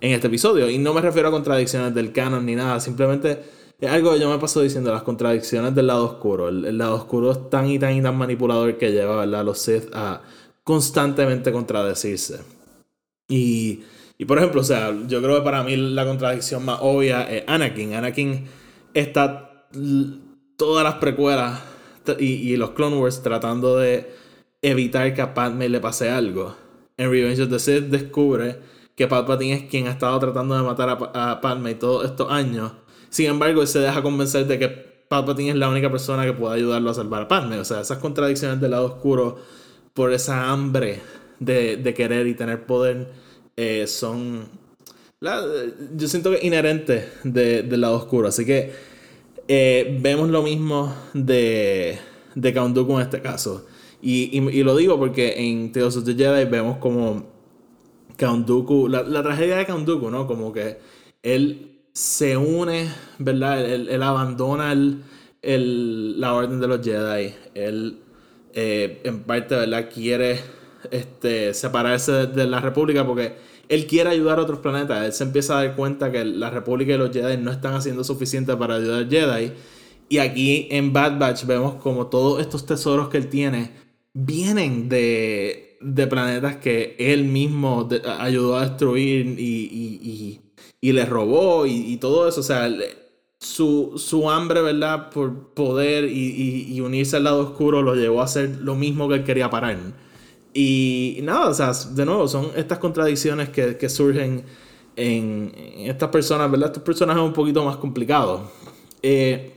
en 0.00 0.12
este 0.12 0.28
episodio. 0.28 0.70
Y 0.70 0.78
no 0.78 0.94
me 0.94 1.00
refiero 1.00 1.28
a 1.28 1.32
contradicciones 1.32 1.94
del 1.94 2.12
canon 2.12 2.46
ni 2.46 2.54
nada, 2.54 2.78
simplemente 2.80 3.40
es 3.78 3.90
algo 3.90 4.12
que 4.12 4.20
yo 4.20 4.30
me 4.30 4.38
paso 4.38 4.62
diciendo, 4.62 4.90
las 4.90 5.02
contradicciones 5.02 5.74
del 5.74 5.88
lado 5.88 6.04
oscuro. 6.06 6.48
El, 6.48 6.78
lado 6.78 6.94
oscuro 6.94 7.32
es 7.32 7.50
tan 7.50 7.68
y 7.68 7.78
tan 7.78 7.94
y 7.94 8.02
tan 8.02 8.16
manipulador 8.16 8.78
que 8.78 8.90
lleva 8.90 9.22
a 9.22 9.26
los 9.26 9.58
Sith 9.58 9.90
a 9.92 10.22
constantemente 10.64 11.52
contradecirse. 11.52 12.40
Y 13.28 13.82
y 14.18 14.24
por 14.24 14.38
ejemplo, 14.38 14.62
o 14.62 14.64
sea, 14.64 14.94
yo 15.06 15.20
creo 15.22 15.36
que 15.36 15.42
para 15.42 15.62
mí 15.62 15.76
la 15.76 16.06
contradicción 16.06 16.64
más 16.64 16.78
obvia 16.80 17.22
es 17.30 17.44
Anakin. 17.46 17.94
Anakin 17.94 18.46
está 18.94 19.66
todas 20.56 20.84
las 20.84 20.94
precuelas 20.94 21.60
y, 22.18 22.56
los 22.56 22.70
Clone 22.70 22.96
Wars 22.96 23.22
tratando 23.22 23.76
de 23.76 24.10
evitar 24.62 25.12
que 25.12 25.20
a 25.20 25.34
Padme 25.34 25.68
le 25.68 25.80
pase 25.80 26.08
algo. 26.08 26.56
En 26.96 27.10
Revenge 27.10 27.42
of 27.42 27.50
the 27.50 27.58
Sith 27.58 27.84
descubre 27.84 28.58
que 28.94 29.06
Palpatine 29.06 29.52
es 29.52 29.62
quien 29.64 29.86
ha 29.86 29.90
estado 29.90 30.18
tratando 30.18 30.56
de 30.56 30.62
matar 30.62 30.88
a, 30.88 31.32
a 31.32 31.40
Padme 31.42 31.74
todos 31.74 32.06
estos 32.06 32.30
años. 32.30 32.72
Sin 33.10 33.26
embargo, 33.26 33.60
él 33.60 33.68
se 33.68 33.80
deja 33.80 34.02
convencer 34.02 34.46
de 34.46 34.58
que 34.58 34.68
Palpatine 35.08 35.50
es 35.50 35.56
la 35.56 35.68
única 35.68 35.90
persona 35.90 36.24
que 36.24 36.32
puede 36.32 36.54
ayudarlo 36.54 36.90
a 36.90 36.94
salvar 36.94 37.24
a 37.24 37.28
Padme. 37.28 37.58
O 37.58 37.64
sea, 37.66 37.82
esas 37.82 37.98
contradicciones 37.98 38.62
del 38.62 38.70
lado 38.70 38.86
oscuro 38.86 39.36
por 39.92 40.14
esa 40.14 40.50
hambre 40.50 41.02
de, 41.38 41.76
de 41.76 41.94
querer 41.94 42.26
y 42.26 42.34
tener 42.34 42.64
poder 42.64 43.25
eh, 43.56 43.86
son. 43.86 44.48
yo 45.20 46.08
siento 46.08 46.30
que 46.30 46.46
inherentes 46.46 47.06
de, 47.24 47.62
del 47.62 47.80
lado 47.80 47.96
oscuro. 47.96 48.28
Así 48.28 48.44
que 48.44 48.72
eh, 49.48 49.98
vemos 50.00 50.28
lo 50.28 50.42
mismo 50.42 50.94
de, 51.14 51.98
de 52.34 52.54
Count 52.54 52.74
Dooku 52.74 52.96
en 52.96 53.02
este 53.02 53.20
caso. 53.20 53.66
Y, 54.02 54.38
y, 54.38 54.62
lo 54.62 54.76
digo 54.76 54.98
porque 54.98 55.34
en 55.36 55.72
Tales 55.72 55.96
of 55.96 56.04
the 56.04 56.14
Jedi 56.14 56.44
vemos 56.44 56.76
como 56.78 57.26
Count 58.18 58.46
Dooku, 58.46 58.88
la, 58.88 59.02
la, 59.02 59.22
tragedia 59.22 59.56
de 59.56 59.66
Count 59.66 59.86
Dooku, 59.86 60.10
¿no? 60.10 60.26
Como 60.26 60.52
que 60.52 60.78
él 61.22 61.80
se 61.92 62.36
une, 62.36 62.88
¿verdad? 63.18 63.64
Él, 63.64 63.88
él 63.88 64.02
abandona 64.02 64.72
el, 64.72 65.02
el, 65.42 66.20
la 66.20 66.34
orden 66.34 66.60
de 66.60 66.68
los 66.68 66.84
Jedi. 66.84 67.34
Él, 67.54 68.00
eh, 68.52 69.00
en 69.04 69.22
parte, 69.22 69.54
¿verdad? 69.54 69.88
Quiere 69.92 70.40
este, 70.90 71.54
separarse 71.54 72.26
de, 72.26 72.46
la 72.46 72.60
República 72.60 73.06
porque 73.06 73.34
él 73.68 73.86
quiere 73.86 74.10
ayudar 74.10 74.38
a 74.38 74.42
otros 74.42 74.60
planetas. 74.60 75.04
Él 75.04 75.12
se 75.12 75.24
empieza 75.24 75.58
a 75.58 75.64
dar 75.64 75.76
cuenta 75.76 76.12
que 76.12 76.24
la 76.24 76.50
República 76.50 76.94
y 76.94 76.98
los 76.98 77.10
Jedi 77.10 77.36
no 77.36 77.50
están 77.50 77.74
haciendo 77.74 78.04
suficiente 78.04 78.56
para 78.56 78.76
ayudar 78.76 79.04
a 79.04 79.08
Jedi. 79.08 79.52
Y 80.08 80.18
aquí 80.18 80.68
en 80.70 80.92
Bad 80.92 81.18
Batch 81.18 81.44
vemos 81.46 81.74
como 81.74 82.06
todos 82.06 82.40
estos 82.40 82.64
tesoros 82.64 83.08
que 83.08 83.18
él 83.18 83.28
tiene 83.28 83.86
vienen 84.16 84.88
de, 84.88 85.76
de 85.80 86.06
planetas 86.06 86.56
que 86.56 86.96
él 86.98 87.24
mismo 87.24 87.88
ayudó 88.18 88.56
a 88.56 88.66
destruir 88.66 89.38
y, 89.38 90.40
y, 90.80 90.92
le 90.92 91.04
robó 91.04 91.66
y, 91.66 91.96
todo 91.98 92.28
eso. 92.28 92.40
O 92.40 92.44
sea, 92.44 92.70
su, 93.38 93.94
su 93.96 94.30
hambre, 94.30 94.62
¿verdad? 94.62 95.10
Por 95.10 95.52
poder 95.52 96.04
y, 96.10 96.80
unirse 96.80 97.16
al 97.16 97.24
lado 97.24 97.40
oscuro 97.40 97.82
lo 97.82 97.94
llevó 97.94 98.20
a 98.22 98.24
hacer 98.24 98.58
lo 98.60 98.74
mismo 98.74 99.08
que 99.08 99.16
él 99.16 99.24
quería 99.24 99.50
parar. 99.50 99.76
Y, 100.58 101.20
nada, 101.22 101.50
o 101.50 101.54
sea, 101.54 101.72
de 101.90 102.06
nuevo, 102.06 102.26
son 102.26 102.50
estas 102.56 102.78
contradicciones 102.78 103.50
que, 103.50 103.76
que 103.76 103.90
surgen 103.90 104.42
en, 104.96 105.52
estas 105.80 106.08
personas, 106.08 106.50
¿verdad? 106.50 106.68
Estos 106.68 106.82
personajes 106.82 107.22
un 107.22 107.34
poquito 107.34 107.62
más 107.62 107.76
complicados. 107.76 108.40
Eh, 109.02 109.52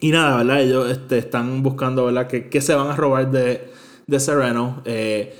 y 0.00 0.10
nada, 0.10 0.38
¿verdad? 0.38 0.62
Ellos 0.62 0.90
este, 0.90 1.18
están 1.18 1.62
buscando, 1.62 2.06
¿verdad? 2.06 2.28
¿Qué, 2.28 2.60
se 2.62 2.74
van 2.74 2.86
a 2.86 2.96
robar 2.96 3.30
de, 3.30 3.68
de 4.06 4.20
Sereno? 4.20 4.80
Eh, 4.86 5.36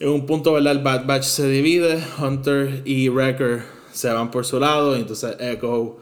en 0.00 0.08
un 0.08 0.26
punto, 0.26 0.54
¿verdad? 0.54 0.72
El 0.72 0.82
Bad 0.82 1.06
Batch 1.06 1.26
se 1.26 1.46
divide. 1.48 2.02
Hunter 2.20 2.82
y 2.84 3.08
Wrecker 3.10 3.62
se 3.92 4.10
van 4.12 4.32
por 4.32 4.44
su 4.44 4.58
lado. 4.58 4.96
Y 4.96 5.02
entonces 5.02 5.36
Echo, 5.38 5.98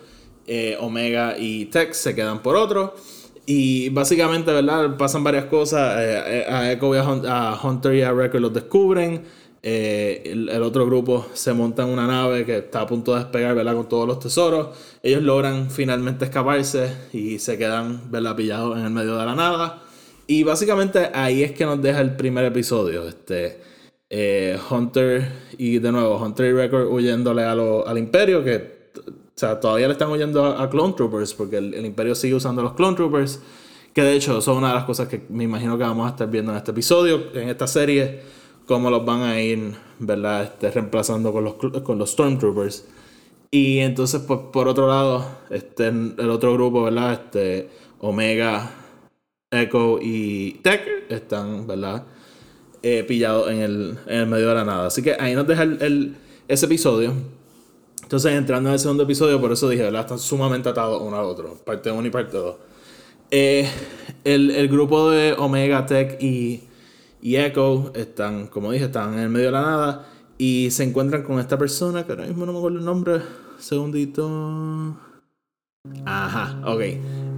eh, 0.47 0.79
Omega 0.81 1.37
y 1.39 1.67
Tex 1.67 1.99
se 1.99 2.15
quedan 2.15 2.43
por 2.43 2.57
otro. 2.57 2.95
Y 3.51 3.89
básicamente, 3.89 4.53
¿verdad? 4.53 4.99
Pasan 4.99 5.25
varias 5.25 5.47
cosas. 5.47 5.97
Eh, 5.99 6.41
eh, 6.41 6.53
a 6.53 6.71
Echo 6.71 6.95
y 6.95 6.99
a, 6.99 7.59
Hunter 7.63 7.95
y 7.95 8.03
a 8.03 8.13
Wrecker 8.13 8.43
los 8.43 8.53
descubren. 8.53 9.23
Eh, 9.63 10.23
el, 10.27 10.63
otro 10.63 10.85
grupo 10.85 11.27
se 11.33 11.55
monta 11.55 11.83
en 11.83 11.89
una 11.89 12.07
nave 12.07 12.45
que 12.45 12.59
está 12.59 12.83
a 12.83 12.87
punto 12.87 13.15
de 13.15 13.21
despegar, 13.21 13.55
¿verdad? 13.55 13.75
Con 13.75 13.89
todos 13.89 14.07
los 14.07 14.21
tesoros. 14.21 14.77
Ellos 15.03 15.23
logran 15.23 15.71
finalmente 15.71 16.27
escaparse 16.27 16.93
y 17.15 17.39
se 17.39 17.57
quedan, 17.57 18.11
¿verdad? 18.11 18.37
Pillados 18.37 18.77
en 18.77 18.85
el 18.85 18.91
medio 18.91 19.17
de 19.17 19.25
la 19.25 19.35
nada. 19.35 19.83
Y 20.27 20.43
básicamente 20.43 21.11
ahí 21.15 21.43
es 21.43 21.53
que 21.53 21.65
nos 21.65 21.81
deja 21.81 22.03
el 22.03 22.17
primer 22.17 22.45
episodio. 22.45 23.09
Este, 23.09 23.61
Hunter 24.71 25.27
y 25.57 25.79
de 25.79 25.91
nuevo, 25.91 26.19
Hunter 26.19 26.51
y 26.51 26.53
Wrecker 26.53 26.81
huyéndole 26.83 27.45
a 27.45 27.53
al 27.53 27.97
Imperio, 27.97 28.45
que 28.45 28.78
o 29.39 29.41
sea, 29.41 29.61
todavía 29.61 29.87
le 29.87 29.93
están 29.93 30.09
oyendo 30.11 30.45
a, 30.45 30.69
Clone 30.69 30.95
Troopers 30.95 31.33
porque 31.33 31.59
el, 31.59 31.87
Imperio 31.87 32.17
sigue 32.17 32.35
usando 32.35 32.61
los 32.61 32.73
Clone 32.73 32.97
Troopers. 32.97 33.41
Que 33.95 34.03
de 34.03 34.15
hecho 34.15 34.41
son 34.41 34.57
una 34.57 34.71
de 34.71 34.75
las 34.75 34.85
cosas 34.85 35.07
que 35.07 35.27
me 35.29 35.45
imagino 35.45 35.79
que 35.79 35.85
vamos 35.85 36.09
a 36.09 36.11
estar 36.11 36.29
viendo 36.29 36.51
en 36.51 36.59
este 36.59 36.73
episodio, 36.73 37.31
en 37.35 37.49
esta 37.49 37.69
serie, 37.69 38.21
cómo 38.67 38.91
los 38.91 39.05
van 39.05 39.23
a 39.23 39.41
ir, 39.41 39.77
¿verdad? 40.01 40.43
Este, 40.43 40.73
reemplazando 40.73 41.33
con 41.33 41.45
los, 41.45 41.55
con 41.55 41.99
los 41.99 42.11
Stormtroopers. 42.11 42.85
Y 43.53 43.79
entonces, 43.79 44.23
pues, 44.27 44.41
por 44.53 44.67
otro 44.67 44.89
lado, 44.89 45.25
este, 45.51 45.87
el 45.87 46.31
otro 46.31 46.55
grupo, 46.55 46.83
¿verdad? 46.83 47.13
Este, 47.13 47.69
Omega, 48.01 48.73
Echo 49.53 50.01
y 50.03 50.55
Tech 50.65 50.83
están, 51.11 51.65
¿verdad? 51.69 52.03
Eh, 52.83 53.05
pillados 53.05 53.53
en 53.53 53.61
el, 53.61 53.99
en 54.09 54.19
el 54.19 54.27
medio 54.27 54.49
de 54.49 54.55
la 54.57 54.65
nada. 54.65 54.89
Así 54.89 55.01
que 55.01 55.17
ahí 55.21 55.37
nos 55.37 55.47
deja 55.47 55.63
el, 55.63 56.17
ese 56.49 56.67
episodio. 56.67 57.38
Entonces, 58.03 58.33
entrando 58.33 58.69
en 58.69 58.75
el 58.75 58.79
segundo 58.79 59.03
episodio, 59.03 59.41
por 59.41 59.53
eso 59.53 59.69
dije, 59.69 59.83
¿verdad? 59.83 60.03
Están 60.03 60.19
sumamente 60.19 60.69
atados 60.69 61.03
uno 61.03 61.17
al 61.17 61.25
otro, 61.25 61.55
parte 61.65 61.91
1 61.91 62.07
y 62.07 62.11
parte 62.11 62.37
2. 62.37 62.57
Eh, 63.31 63.69
el, 64.25 64.69
grupo 64.69 65.11
de 65.11 65.35
Omega 65.35 65.85
Tech 65.85 66.23
y, 66.23 66.63
y, 67.21 67.37
Echo 67.37 67.93
están, 67.95 68.47
como 68.47 68.73
dije, 68.73 68.87
están 68.87 69.15
en 69.15 69.21
el 69.21 69.29
medio 69.29 69.47
de 69.47 69.53
la 69.53 69.63
nada 69.63 70.09
y 70.39 70.71
se 70.71 70.85
encuentran 70.85 71.23
con 71.23 71.39
esta 71.39 71.59
persona, 71.59 72.07
que 72.07 72.13
ahora 72.13 72.27
mismo 72.27 72.47
no 72.47 72.53
me 72.53 72.59
acuerdo 72.59 72.79
el 72.79 72.85
nombre. 72.85 73.21
Segundito. 73.59 74.97
Ajá, 76.05 76.61
ok. 76.65 76.81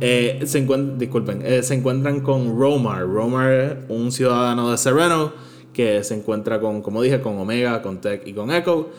Eh, 0.01 0.41
se 0.45 0.67
disculpen, 0.97 1.43
eh, 1.45 1.63
se 1.63 1.75
encuentran 1.75 2.21
con 2.21 2.59
Romar. 2.59 3.07
Romar 3.07 3.53
es 3.53 3.77
un 3.89 4.13
ciudadano 4.13 4.71
de 4.71 4.79
Sereno 4.79 5.33
que 5.73 6.05
se 6.05 6.15
encuentra 6.15 6.61
con, 6.61 6.83
como 6.83 7.03
dije, 7.03 7.21
con 7.21 7.39
Omega, 7.39 7.83
con 7.83 8.01
Tech 8.01 8.27
y 8.27 8.33
con 8.33 8.51
Echo. 8.51 8.91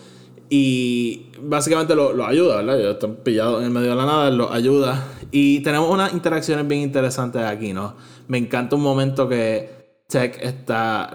Y 0.53 1.27
básicamente 1.39 1.95
lo, 1.95 2.25
ayuda, 2.25 2.57
¿verdad? 2.57 2.77
Ellos 2.77 2.93
están 2.95 3.15
pillados 3.23 3.59
en 3.61 3.67
el 3.67 3.71
medio 3.71 3.91
de 3.91 3.95
la 3.95 4.05
nada, 4.05 4.29
lo 4.31 4.51
ayuda. 4.51 5.07
Y 5.31 5.61
tenemos 5.61 5.89
unas 5.89 6.11
interacciones 6.11 6.67
bien 6.67 6.81
interesantes 6.81 7.41
aquí, 7.41 7.71
¿no? 7.71 7.95
Me 8.27 8.37
encanta 8.37 8.75
un 8.75 8.81
momento 8.81 9.29
que 9.29 10.01
Tech 10.09 10.37
está 10.41 11.13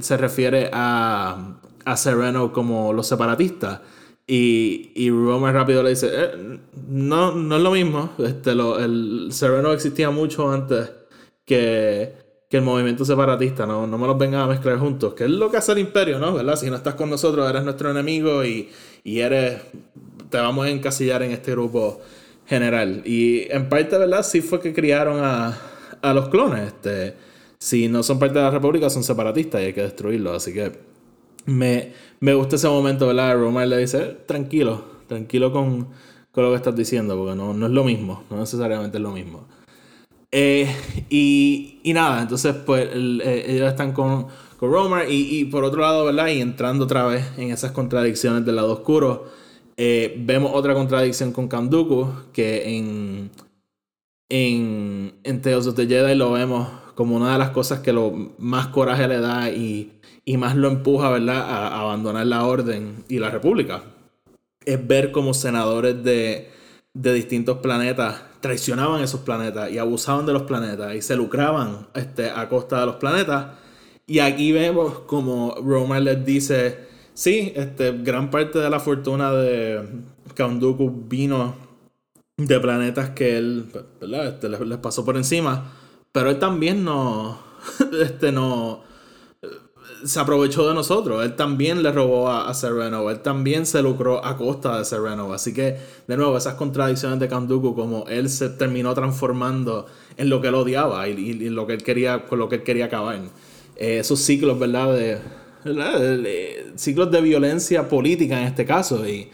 se 0.00 0.16
refiere 0.16 0.70
a, 0.72 1.58
a 1.84 1.96
Sereno 1.98 2.54
como 2.54 2.94
los 2.94 3.06
separatistas. 3.06 3.82
Y, 4.26 4.92
y 4.94 5.10
rápido 5.52 5.82
le 5.82 5.90
dice, 5.90 6.08
eh, 6.10 6.58
no, 6.88 7.32
no 7.32 7.56
es 7.56 7.62
lo 7.62 7.72
mismo. 7.72 8.12
Este, 8.16 8.54
lo, 8.54 8.78
el 8.78 9.28
Sereno 9.30 9.72
existía 9.72 10.08
mucho 10.08 10.50
antes 10.50 10.90
que, 11.44 12.14
que 12.50 12.56
el 12.56 12.64
movimiento 12.64 13.04
separatista. 13.04 13.64
No, 13.64 13.86
no 13.86 13.96
me 13.96 14.06
los 14.08 14.18
vengan 14.18 14.40
a 14.40 14.46
mezclar 14.48 14.78
juntos. 14.78 15.14
Que 15.14 15.24
es 15.24 15.30
lo 15.30 15.50
que 15.50 15.56
hace 15.56 15.72
el 15.72 15.78
imperio, 15.78 16.18
¿no? 16.18 16.34
¿Verdad? 16.34 16.56
Si 16.56 16.68
no 16.68 16.76
estás 16.76 16.96
con 16.96 17.08
nosotros, 17.08 17.48
eres 17.48 17.62
nuestro 17.62 17.90
enemigo 17.90 18.44
y, 18.44 18.68
y 19.04 19.20
eres... 19.20 19.62
Te 20.28 20.38
vamos 20.38 20.66
a 20.66 20.70
encasillar 20.70 21.22
en 21.22 21.30
este 21.30 21.52
grupo 21.52 22.00
general. 22.46 23.02
Y 23.04 23.50
en 23.50 23.68
parte, 23.68 23.96
¿verdad? 23.96 24.24
Sí 24.24 24.42
fue 24.42 24.60
que 24.60 24.74
criaron 24.74 25.22
a, 25.22 25.56
a 26.02 26.12
los 26.12 26.28
clones. 26.28 26.66
Este, 26.66 27.14
si 27.58 27.88
no 27.88 28.02
son 28.02 28.18
parte 28.18 28.38
de 28.38 28.44
la 28.44 28.50
República, 28.50 28.90
son 28.90 29.04
separatistas 29.04 29.60
y 29.62 29.66
hay 29.66 29.72
que 29.72 29.82
destruirlos. 29.82 30.36
Así 30.36 30.52
que 30.52 30.72
me, 31.46 31.92
me 32.18 32.34
gusta 32.34 32.56
ese 32.56 32.68
momento, 32.68 33.06
¿verdad? 33.06 33.36
Romer 33.36 33.68
le 33.68 33.78
dice, 33.78 34.16
tranquilo, 34.26 34.84
tranquilo 35.06 35.52
con, 35.52 35.88
con, 36.32 36.44
lo 36.44 36.50
que 36.50 36.56
estás 36.56 36.74
diciendo, 36.74 37.16
porque 37.16 37.36
no, 37.36 37.54
no 37.54 37.66
es 37.66 37.72
lo 37.72 37.84
mismo, 37.84 38.24
no 38.28 38.38
necesariamente 38.38 38.98
es 38.98 39.02
lo 39.02 39.12
mismo. 39.12 39.46
Eh, 40.32 40.72
y, 41.08 41.80
y, 41.82 41.92
nada, 41.92 42.22
entonces 42.22 42.54
pues 42.54 42.88
eh, 42.92 43.44
ellos 43.48 43.68
están 43.68 43.92
con, 43.92 44.28
con 44.58 44.70
Romer 44.70 45.10
y, 45.10 45.40
y, 45.40 45.44
por 45.46 45.64
otro 45.64 45.80
lado, 45.80 46.04
¿verdad? 46.04 46.28
Y 46.28 46.40
entrando 46.40 46.84
otra 46.84 47.04
vez 47.06 47.26
en 47.36 47.50
esas 47.50 47.72
contradicciones 47.72 48.44
del 48.44 48.56
lado 48.56 48.72
oscuro, 48.72 49.26
eh, 49.76 50.14
vemos 50.18 50.52
otra 50.54 50.74
contradicción 50.74 51.32
con 51.32 51.48
Kanduku, 51.48 52.12
que 52.32 52.76
en, 52.76 53.30
en, 54.28 55.14
en 55.24 55.42
Tales 55.42 55.66
of 55.66 55.74
the 55.74 55.86
Jedi 55.86 56.14
lo 56.14 56.32
vemos 56.32 56.68
como 56.94 57.16
una 57.16 57.32
de 57.32 57.38
las 57.38 57.50
cosas 57.50 57.80
que 57.80 57.92
lo 57.92 58.34
más 58.38 58.68
coraje 58.68 59.08
le 59.08 59.20
da 59.20 59.50
y, 59.50 60.00
y 60.24 60.36
más 60.36 60.54
lo 60.54 60.68
empuja, 60.68 61.10
¿verdad?, 61.10 61.40
a, 61.40 61.80
abandonar 61.80 62.26
la 62.26 62.44
orden 62.44 63.04
y 63.08 63.18
la 63.18 63.30
república. 63.30 63.82
Es 64.64 64.86
ver 64.86 65.10
como 65.10 65.34
senadores 65.34 66.04
de, 66.04 66.50
de 66.92 67.14
distintos 67.14 67.58
planetas 67.58 68.29
traicionaban 68.40 69.02
esos 69.02 69.20
planetas 69.20 69.70
y 69.70 69.78
abusaban 69.78 70.26
de 70.26 70.32
los 70.32 70.42
planetas 70.42 70.94
y 70.94 71.02
se 71.02 71.16
lucraban 71.16 71.88
este, 71.94 72.30
a 72.30 72.48
costa 72.48 72.80
de 72.80 72.86
los 72.86 72.96
planetas. 72.96 73.46
Y 74.06 74.18
aquí 74.18 74.52
vemos 74.52 75.00
como 75.00 75.54
Roman 75.62 76.04
les 76.04 76.24
dice, 76.24 76.78
sí, 77.14 77.52
este, 77.54 77.92
gran 77.92 78.30
parte 78.30 78.58
de 78.58 78.70
la 78.70 78.80
fortuna 78.80 79.32
de 79.32 79.86
Count 80.34 80.62
vino 81.08 81.54
de 82.36 82.60
planetas 82.60 83.10
que 83.10 83.38
él. 83.38 83.70
Este, 84.00 84.48
les, 84.48 84.78
pasó 84.78 85.04
por 85.04 85.16
encima, 85.16 85.72
pero 86.12 86.30
él 86.30 86.38
también 86.38 86.84
no, 86.84 87.38
este, 88.00 88.32
no, 88.32 88.82
se 90.04 90.20
aprovechó 90.20 90.68
de 90.68 90.74
nosotros. 90.74 91.24
Él 91.24 91.36
también 91.36 91.82
le 91.82 91.92
robó 91.92 92.30
a, 92.30 92.52
Sereno. 92.54 93.10
Él 93.10 93.20
también 93.20 93.66
se 93.66 93.82
lucró 93.82 94.24
a 94.24 94.36
costa 94.36 94.78
de 94.78 94.84
Sereno. 94.84 95.32
Así 95.32 95.52
que, 95.52 95.76
de 96.06 96.16
nuevo, 96.16 96.36
esas 96.36 96.54
contradicciones 96.54 97.20
de 97.20 97.28
Kanduku, 97.28 97.74
como 97.74 98.06
él 98.08 98.28
se 98.28 98.48
terminó 98.50 98.94
transformando 98.94 99.86
en 100.16 100.30
lo 100.30 100.40
que 100.40 100.48
él 100.48 100.54
odiaba 100.54 101.08
y, 101.08 101.48
lo 101.50 101.66
que 101.66 101.74
él 101.74 101.82
quería, 101.82 102.26
con 102.26 102.38
lo 102.38 102.48
que 102.48 102.56
él 102.56 102.62
quería 102.62 102.86
acabar. 102.86 103.18
Eh, 103.76 103.98
esos 103.98 104.20
ciclos, 104.20 104.58
¿verdad? 104.58 104.94
De, 104.94 105.18
ciclos 106.76 107.10
de 107.10 107.20
violencia 107.20 107.88
política 107.88 108.40
en 108.40 108.46
este 108.46 108.64
caso. 108.64 109.06
Y, 109.06 109.28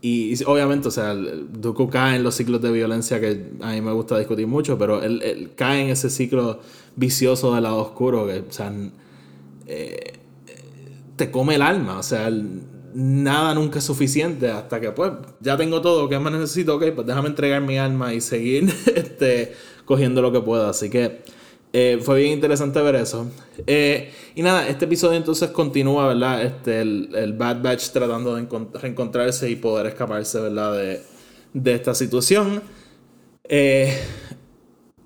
y, 0.00 0.42
obviamente, 0.44 0.88
o 0.88 0.90
sea, 0.90 1.14
Dooku 1.14 1.88
cae 1.90 2.16
en 2.16 2.22
los 2.22 2.34
ciclos 2.34 2.62
de 2.62 2.70
violencia 2.70 3.20
que 3.20 3.50
a 3.60 3.72
mí 3.72 3.80
me 3.80 3.92
gusta 3.92 4.18
discutir 4.18 4.46
mucho, 4.46 4.78
pero 4.78 5.02
él, 5.02 5.22
él 5.22 5.50
cae 5.54 5.82
en 5.82 5.90
ese 5.90 6.10
ciclo 6.10 6.60
vicioso 6.96 7.54
del 7.54 7.64
lado 7.64 7.78
oscuro 7.78 8.26
que, 8.26 8.40
o 8.40 8.52
sea, 8.52 8.72
eh, 9.66 10.18
te 11.16 11.30
come 11.30 11.56
el 11.56 11.62
alma. 11.62 11.98
O 11.98 12.02
sea, 12.02 12.30
nada 12.94 13.54
nunca 13.54 13.78
es 13.78 13.84
suficiente 13.84 14.50
hasta 14.50 14.80
que, 14.80 14.90
pues, 14.92 15.12
ya 15.40 15.56
tengo 15.56 15.80
todo, 15.80 16.08
¿qué 16.08 16.18
más 16.18 16.32
necesito? 16.32 16.76
Ok, 16.76 16.92
pues 16.94 17.06
déjame 17.06 17.28
entregar 17.28 17.60
mi 17.62 17.78
alma 17.78 18.14
y 18.14 18.20
seguir 18.20 18.72
este, 18.94 19.54
cogiendo 19.84 20.22
lo 20.22 20.32
que 20.32 20.40
pueda. 20.40 20.70
Así 20.70 20.90
que 20.90 21.22
eh, 21.72 21.98
fue 22.02 22.20
bien 22.20 22.32
interesante 22.32 22.80
ver 22.80 22.96
eso. 22.96 23.30
Eh, 23.66 24.10
y 24.34 24.42
nada, 24.42 24.68
este 24.68 24.84
episodio 24.86 25.16
entonces 25.16 25.50
continúa, 25.50 26.08
¿verdad? 26.08 26.42
Este, 26.42 26.80
el, 26.80 27.34
Bad 27.36 27.62
Batch 27.62 27.90
tratando 27.90 28.34
de 28.34 28.46
reencontrarse 28.80 29.50
y 29.50 29.56
poder 29.56 29.86
escaparse, 29.86 30.40
¿verdad? 30.40 30.74
De, 30.74 31.02
de 31.52 31.74
esta 31.74 31.94
situación. 31.94 32.62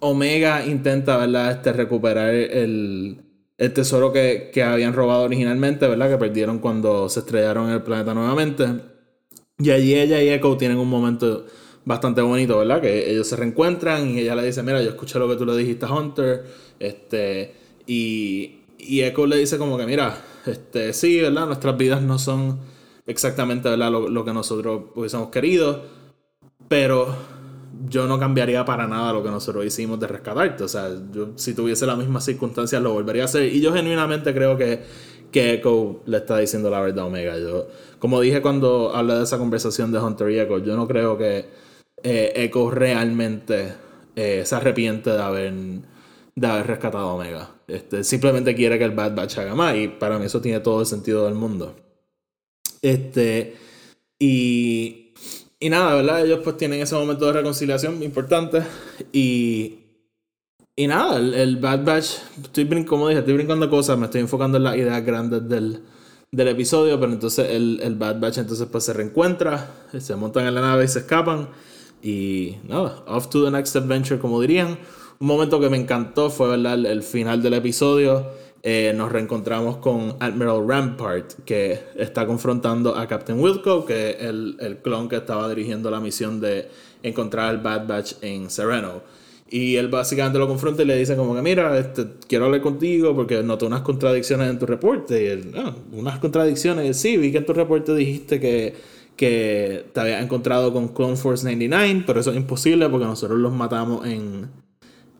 Omega 0.00 0.64
intenta, 0.64 1.16
¿verdad? 1.16 1.52
Este, 1.52 1.72
recuperar 1.72 2.34
el 2.34 3.29
el 3.60 3.74
tesoro 3.74 4.10
que, 4.10 4.50
habían 4.64 4.94
robado 4.94 5.24
originalmente, 5.24 5.86
¿verdad? 5.86 6.08
Que 6.08 6.16
perdieron 6.16 6.60
cuando 6.60 7.10
se 7.10 7.20
estrellaron 7.20 7.68
en 7.68 7.74
el 7.74 7.82
planeta 7.82 8.14
nuevamente. 8.14 8.66
Y 9.58 9.70
allí 9.70 9.94
ella 9.94 10.22
y 10.22 10.30
Echo 10.30 10.56
tienen 10.56 10.78
un 10.78 10.88
momento 10.88 11.44
bastante 11.84 12.22
bonito, 12.22 12.56
¿verdad? 12.56 12.80
Que 12.80 13.10
ellos 13.10 13.28
se 13.28 13.36
reencuentran 13.36 14.08
y 14.08 14.20
ella 14.20 14.34
le 14.34 14.46
dice, 14.46 14.62
mira, 14.62 14.80
yo 14.82 14.88
escuché 14.88 15.18
lo 15.18 15.28
que 15.28 15.36
tú 15.36 15.44
le 15.44 15.54
dijiste 15.58 15.84
a 15.84 15.92
Hunter, 15.92 16.42
este, 16.78 17.52
y, 17.86 18.60
y 18.78 19.02
Echo 19.02 19.26
le 19.26 19.36
dice 19.36 19.58
como 19.58 19.76
que, 19.76 19.84
mira, 19.84 20.16
este, 20.46 20.94
sí, 20.94 21.20
¿verdad? 21.20 21.44
Nuestras 21.44 21.76
vidas 21.76 22.00
no 22.00 22.18
son 22.18 22.60
exactamente, 23.06 23.68
¿verdad? 23.68 23.90
Lo, 23.90 24.08
lo 24.08 24.24
que 24.24 24.32
nosotros 24.32 24.84
hubiésemos 24.94 25.28
querido, 25.28 25.84
pero 26.66 27.14
yo 27.90 28.06
no 28.06 28.18
cambiaría 28.18 28.64
para 28.64 28.86
nada 28.86 29.12
lo 29.12 29.22
que 29.22 29.30
nosotros 29.30 29.64
hicimos 29.66 29.98
de 29.98 30.06
rescatarte. 30.06 30.64
O 30.64 30.68
sea, 30.68 30.88
yo 31.12 31.32
si 31.34 31.54
tuviese 31.54 31.86
las 31.86 31.98
mismas 31.98 32.24
circunstancias 32.24 32.80
lo 32.80 32.92
volvería 32.92 33.22
a 33.22 33.24
hacer. 33.26 33.52
Y 33.52 33.60
yo 33.60 33.72
genuinamente 33.74 34.32
creo 34.32 34.56
que, 34.56 34.80
que 35.32 35.54
Echo 35.54 36.00
le 36.06 36.18
está 36.18 36.38
diciendo 36.38 36.70
la 36.70 36.80
verdad 36.80 37.04
a 37.04 37.06
Omega. 37.06 37.36
Yo, 37.38 37.66
como 37.98 38.20
dije 38.20 38.40
cuando 38.40 38.94
hablé 38.94 39.14
de 39.14 39.24
esa 39.24 39.38
conversación 39.38 39.90
de 39.92 39.98
Hunter 39.98 40.30
y 40.30 40.38
Echo, 40.38 40.58
yo 40.58 40.76
no 40.76 40.86
creo 40.86 41.18
que 41.18 41.46
eh, 42.02 42.32
Echo 42.36 42.70
realmente 42.70 43.74
eh, 44.14 44.42
se 44.44 44.54
arrepiente 44.54 45.10
de 45.10 45.22
haber, 45.22 45.52
de 46.36 46.46
haber 46.46 46.66
rescatado 46.68 47.08
a 47.08 47.14
Omega. 47.14 47.50
Este, 47.66 48.04
simplemente 48.04 48.54
quiere 48.54 48.78
que 48.78 48.84
el 48.84 48.92
Bad 48.92 49.16
Batch 49.16 49.38
haga 49.38 49.54
más. 49.56 49.76
Y 49.76 49.88
para 49.88 50.18
mí 50.18 50.26
eso 50.26 50.40
tiene 50.40 50.60
todo 50.60 50.80
el 50.80 50.86
sentido 50.86 51.24
del 51.24 51.34
mundo. 51.34 51.74
Este. 52.82 53.56
Y 54.18 54.99
y 55.60 55.68
nada, 55.68 55.94
¿verdad? 55.94 56.24
Ellos 56.24 56.40
pues 56.42 56.56
tienen 56.56 56.80
ese 56.80 56.94
momento 56.94 57.26
de 57.26 57.34
reconciliación 57.34 58.02
importante. 58.02 58.62
Y. 59.12 59.76
Y 60.76 60.86
nada, 60.86 61.18
el, 61.18 61.58
Bad 61.58 61.84
Batch, 61.84 62.06
estoy 62.42 62.84
como 62.86 63.08
dije, 63.08 63.20
estoy 63.20 63.34
brincando 63.34 63.68
cosas, 63.68 63.98
me 63.98 64.06
estoy 64.06 64.22
enfocando 64.22 64.56
en 64.56 64.64
las 64.64 64.76
ideas 64.76 65.04
grandes 65.04 65.46
del, 65.46 65.82
del 66.30 66.48
episodio, 66.48 66.98
pero 66.98 67.12
entonces 67.12 67.50
el, 67.50 67.80
el, 67.82 67.96
Bad 67.96 68.18
Batch 68.18 68.38
entonces 68.38 68.66
pues 68.72 68.84
se 68.84 68.94
reencuentra, 68.94 69.88
se 69.98 70.16
montan 70.16 70.46
en 70.46 70.54
la 70.54 70.62
nave 70.62 70.84
y 70.84 70.88
se 70.88 71.00
escapan. 71.00 71.50
Y 72.02 72.56
nada, 72.66 73.04
off 73.06 73.28
to 73.28 73.44
the 73.44 73.50
next 73.50 73.76
adventure, 73.76 74.18
como 74.18 74.40
dirían. 74.40 74.78
Un 75.18 75.26
momento 75.26 75.60
que 75.60 75.68
me 75.68 75.76
encantó 75.76 76.30
fue 76.30 76.48
¿verdad? 76.48 76.86
el 76.86 77.02
final 77.02 77.42
del 77.42 77.54
episodio 77.54 78.30
eh, 78.62 78.92
nos 78.94 79.10
reencontramos 79.10 79.78
con 79.78 80.16
Admiral 80.20 80.68
Rampart, 80.68 81.32
que 81.44 81.78
está 81.96 82.26
confrontando 82.26 82.94
a 82.94 83.06
Captain 83.06 83.40
Wilco, 83.40 83.86
que 83.86 84.10
es 84.10 84.16
el, 84.20 84.56
el, 84.60 84.78
clon 84.78 85.08
que 85.08 85.16
estaba 85.16 85.48
dirigiendo 85.48 85.90
la 85.90 85.98
misión 85.98 86.40
de 86.40 86.68
encontrar 87.02 87.48
al 87.48 87.58
Bad 87.58 87.86
Batch 87.86 88.14
en 88.20 88.50
Sereno. 88.50 89.02
Y 89.48 89.76
él 89.76 89.88
básicamente 89.88 90.38
lo 90.38 90.46
confronta 90.46 90.82
y 90.82 90.86
le 90.86 90.96
dice 90.96 91.16
como 91.16 91.34
que, 91.34 91.42
mira, 91.42 91.76
este, 91.78 92.06
quiero 92.28 92.44
hablar 92.44 92.60
contigo 92.60 93.16
porque 93.16 93.42
noté 93.42 93.64
unas 93.64 93.80
contradicciones 93.80 94.48
en 94.48 94.58
tu 94.58 94.66
reporte. 94.66 95.24
Y 95.24 95.26
él, 95.26 95.52
ah, 95.56 95.74
unas 95.92 96.18
contradicciones. 96.20 96.96
Sí, 96.96 97.16
vi 97.16 97.32
que 97.32 97.38
en 97.38 97.46
tu 97.46 97.52
reporte 97.52 97.94
dijiste 97.94 98.38
que, 98.38 98.74
que 99.16 99.86
te 99.92 100.00
había 100.00 100.20
encontrado 100.20 100.72
con 100.72 100.88
Clone 100.88 101.16
Force 101.16 101.44
99, 101.44 102.04
pero 102.06 102.20
eso 102.20 102.30
es 102.30 102.36
imposible 102.36 102.88
porque 102.88 103.06
nosotros 103.06 103.40
los 103.40 103.52
matamos 103.52 104.06
en, 104.06 104.48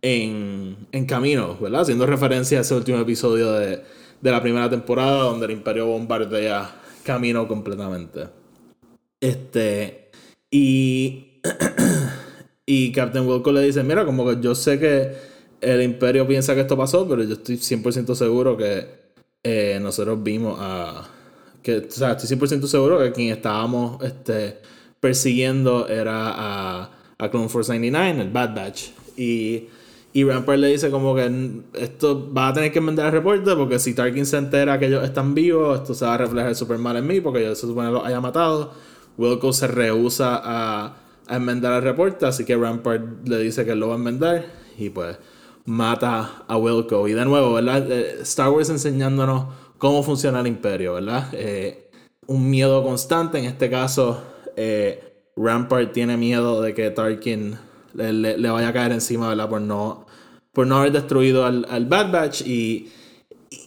en, 0.03 0.77
en 0.93 1.07
camino, 1.07 1.57
¿verdad? 1.61 1.83
Haciendo 1.83 2.07
referencia 2.07 2.59
a 2.59 2.61
ese 2.63 2.75
último 2.75 2.99
episodio 2.99 3.53
de, 3.53 3.83
de 4.21 4.31
la 4.31 4.43
primera 4.43 4.69
temporada 4.69 5.23
donde 5.25 5.47
el 5.47 5.53
Imperio 5.53 5.87
bombardea 5.87 6.81
camino 7.05 7.47
completamente. 7.47 8.29
Este. 9.21 10.11
Y. 10.51 11.41
y 12.67 12.93
Captain 12.93 13.27
Wilco 13.27 13.53
le 13.53 13.63
dice: 13.63 13.83
Mira, 13.83 14.05
como 14.05 14.27
que 14.27 14.41
yo 14.41 14.55
sé 14.55 14.79
que 14.79 15.13
el 15.61 15.83
Imperio 15.83 16.27
piensa 16.27 16.55
que 16.55 16.63
esto 16.63 16.77
pasó, 16.77 17.07
pero 17.09 17.23
yo 17.23 17.35
estoy 17.35 17.57
100% 17.57 18.15
seguro 18.15 18.57
que 18.57 18.87
eh, 19.43 19.79
nosotros 19.81 20.23
vimos 20.23 20.59
a. 20.61 21.09
Que, 21.63 21.77
o 21.79 21.91
sea, 21.91 22.13
estoy 22.13 22.39
100% 22.39 22.67
seguro 22.67 22.99
que 22.99 23.13
quien 23.13 23.29
estábamos 23.29 24.03
este, 24.03 24.59
persiguiendo 24.99 25.87
era 25.89 26.31
a, 26.31 26.91
a 27.19 27.31
Clone 27.31 27.51
Force 27.51 27.71
99, 27.71 28.23
el 28.23 28.31
Bad 28.31 28.55
Batch. 28.55 28.91
Y 29.17 29.69
y 30.13 30.25
Rampart 30.25 30.59
le 30.59 30.69
dice 30.69 30.91
como 30.91 31.15
que 31.15 31.63
esto 31.75 32.33
va 32.33 32.49
a 32.49 32.53
tener 32.53 32.73
que 32.73 32.81
enmendar 32.81 33.07
el 33.07 33.13
reporte 33.13 33.55
porque 33.55 33.79
si 33.79 33.95
Tarkin 33.95 34.27
se 34.27 34.39
entera 34.39 34.79
que 34.79 34.87
ellos 34.87 35.05
están 35.05 35.35
vivos, 35.35 35.81
esto 35.81 35.95
se 35.95 36.05
va 36.05 36.15
a 36.15 36.19
reflejar 36.19 36.55
súper 36.55 36.79
mal 36.79 36.97
en 36.97 37.07
mí 37.07 37.21
porque 37.21 37.45
yo 37.45 37.55
se 37.55 37.67
supone 37.67 37.91
los 37.91 38.05
haya 38.05 38.21
matado. 38.21 38.73
Wilco 39.17 39.53
se 39.53 39.69
rehúsa 39.69 40.41
a, 40.43 40.97
a, 41.29 41.37
enmendar 41.37 41.75
el 41.75 41.83
reporte, 41.83 42.27
así 42.27 42.45
que 42.45 42.57
Rampart 42.57 43.29
le 43.29 43.39
dice 43.39 43.65
que 43.65 43.75
lo 43.75 43.89
va 43.89 43.95
a 43.95 43.99
enmendar 43.99 44.47
y 44.79 44.91
pues 44.91 45.19
mata 45.65 46.45
a 46.49 46.57
Wilco. 46.57 47.07
Y 47.07 47.13
de 47.13 47.25
nuevo, 47.25 47.55
¿verdad? 47.55 47.91
Eh, 47.91 48.19
Star 48.23 48.51
Wars 48.51 48.71
enseñándonos 48.71 49.47
cómo 49.79 50.03
funciona 50.03 50.41
el 50.41 50.47
imperio, 50.47 50.95
¿verdad? 50.95 51.29
Eh, 51.33 51.91
un 52.27 52.51
miedo 52.51 52.83
constante, 52.83 53.39
en 53.39 53.45
este 53.45 53.71
caso, 53.71 54.23
eh, 54.57 55.23
Rampart 55.37 55.93
tiene 55.93 56.17
miedo 56.17 56.63
de 56.63 56.75
que 56.75 56.91
Tarkin 56.91 57.57
le, 57.95 58.51
vaya 58.51 58.69
a 58.69 58.73
caer 58.73 58.93
encima, 58.93 59.29
¿verdad? 59.29 59.49
Por 59.49 59.61
no, 59.61 60.07
por 60.53 60.67
no 60.67 60.79
haber 60.79 60.93
destruido 60.93 61.45
al, 61.45 61.87
Bad 61.87 62.13
Batch 62.13 62.43
y, 62.43 62.91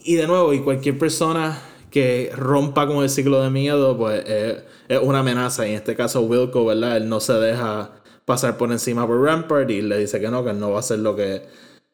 y 0.04 0.16
de 0.16 0.28
nuevo, 0.28 0.54
y 0.54 0.60
cualquier 0.60 0.98
persona 0.98 1.60
que 1.90 2.32
rompa 2.36 2.88
con 2.88 3.04
el 3.04 3.10
ciclo 3.10 3.42
de 3.42 3.50
miedo, 3.50 3.96
pues 3.96 4.24
es 4.28 5.00
una 5.00 5.20
amenaza. 5.20 5.68
Y 5.68 5.72
en 5.72 5.76
este 5.76 5.96
caso, 5.96 6.22
Wilco, 6.22 6.66
¿verdad? 6.66 6.98
Él 6.98 7.08
no 7.08 7.20
se 7.20 7.34
deja 7.34 7.92
pasar 8.26 8.58
por 8.58 8.72
encima 8.72 9.06
por 9.06 9.22
Rampart 9.22 9.70
y 9.70 9.82
le 9.82 9.98
dice 10.00 10.20
que 10.20 10.30
no, 10.30 10.44
que 10.44 10.52
él 10.52 10.60
no 10.60 10.72
va 10.72 10.78
a 10.78 10.80
hacer 10.80 11.00
lo 11.00 11.16
que, 11.16 11.44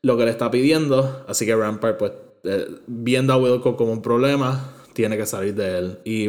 lo 0.02 0.18
que 0.18 0.26
le 0.26 0.32
está 0.32 0.50
pidiendo. 0.52 1.26
Así 1.28 1.46
que 1.46 1.56
Rampart, 1.56 1.98
pues, 1.98 2.12
eh, 2.44 2.68
viendo 2.88 3.34
a 3.34 3.38
Wilco 3.38 3.76
como 3.76 3.92
un 3.92 4.02
problema, 4.02 4.74
tiene 4.94 5.18
que 5.18 5.26
salir 5.26 5.56
de 5.56 5.78
él. 5.78 6.00
Y, 6.06 6.28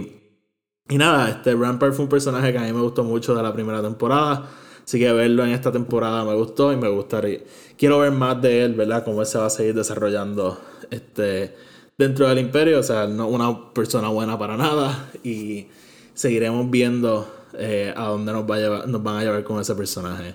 y 0.89 0.99
nada, 0.99 1.31
este 1.31 1.55
Rampart 1.55 1.95
fue 1.95 2.05
un 2.05 2.09
personaje 2.09 2.53
que 2.53 2.59
a 2.59 2.63
mí 2.63 2.73
me 2.73 2.81
gustó 2.81 3.05
mucho 3.05 3.35
de 3.35 3.43
la 3.43 3.53
primera 3.53 3.81
temporada. 3.83 4.49
Así 4.91 4.99
que 4.99 5.13
verlo 5.13 5.45
en 5.45 5.53
esta 5.53 5.71
temporada 5.71 6.25
me 6.25 6.35
gustó 6.35 6.73
y 6.73 6.77
me 6.77 6.89
gustaría. 6.89 7.39
Quiero 7.79 8.01
ver 8.01 8.11
más 8.11 8.43
de 8.43 8.65
él, 8.65 8.75
¿verdad? 8.75 9.05
Cómo 9.05 9.21
él 9.21 9.27
se 9.29 9.39
va 9.39 9.47
a 9.47 9.51
seguir 9.51 9.73
desarrollando 9.73 10.61
este, 10.91 11.55
dentro 11.97 12.29
del 12.29 12.41
imperio. 12.41 12.81
O 12.81 12.83
sea, 12.83 13.07
no 13.07 13.29
una 13.29 13.73
persona 13.73 14.09
buena 14.09 14.37
para 14.37 14.57
nada. 14.57 15.13
Y 15.23 15.69
seguiremos 16.13 16.69
viendo 16.73 17.33
eh, 17.57 17.95
a 17.97 18.07
dónde 18.07 18.33
nos, 18.33 18.51
va 18.51 18.57
a 18.57 18.59
llevar, 18.59 18.89
nos 18.89 19.01
van 19.01 19.19
a 19.19 19.23
llevar 19.23 19.45
con 19.45 19.61
ese 19.61 19.77
personaje. 19.77 20.35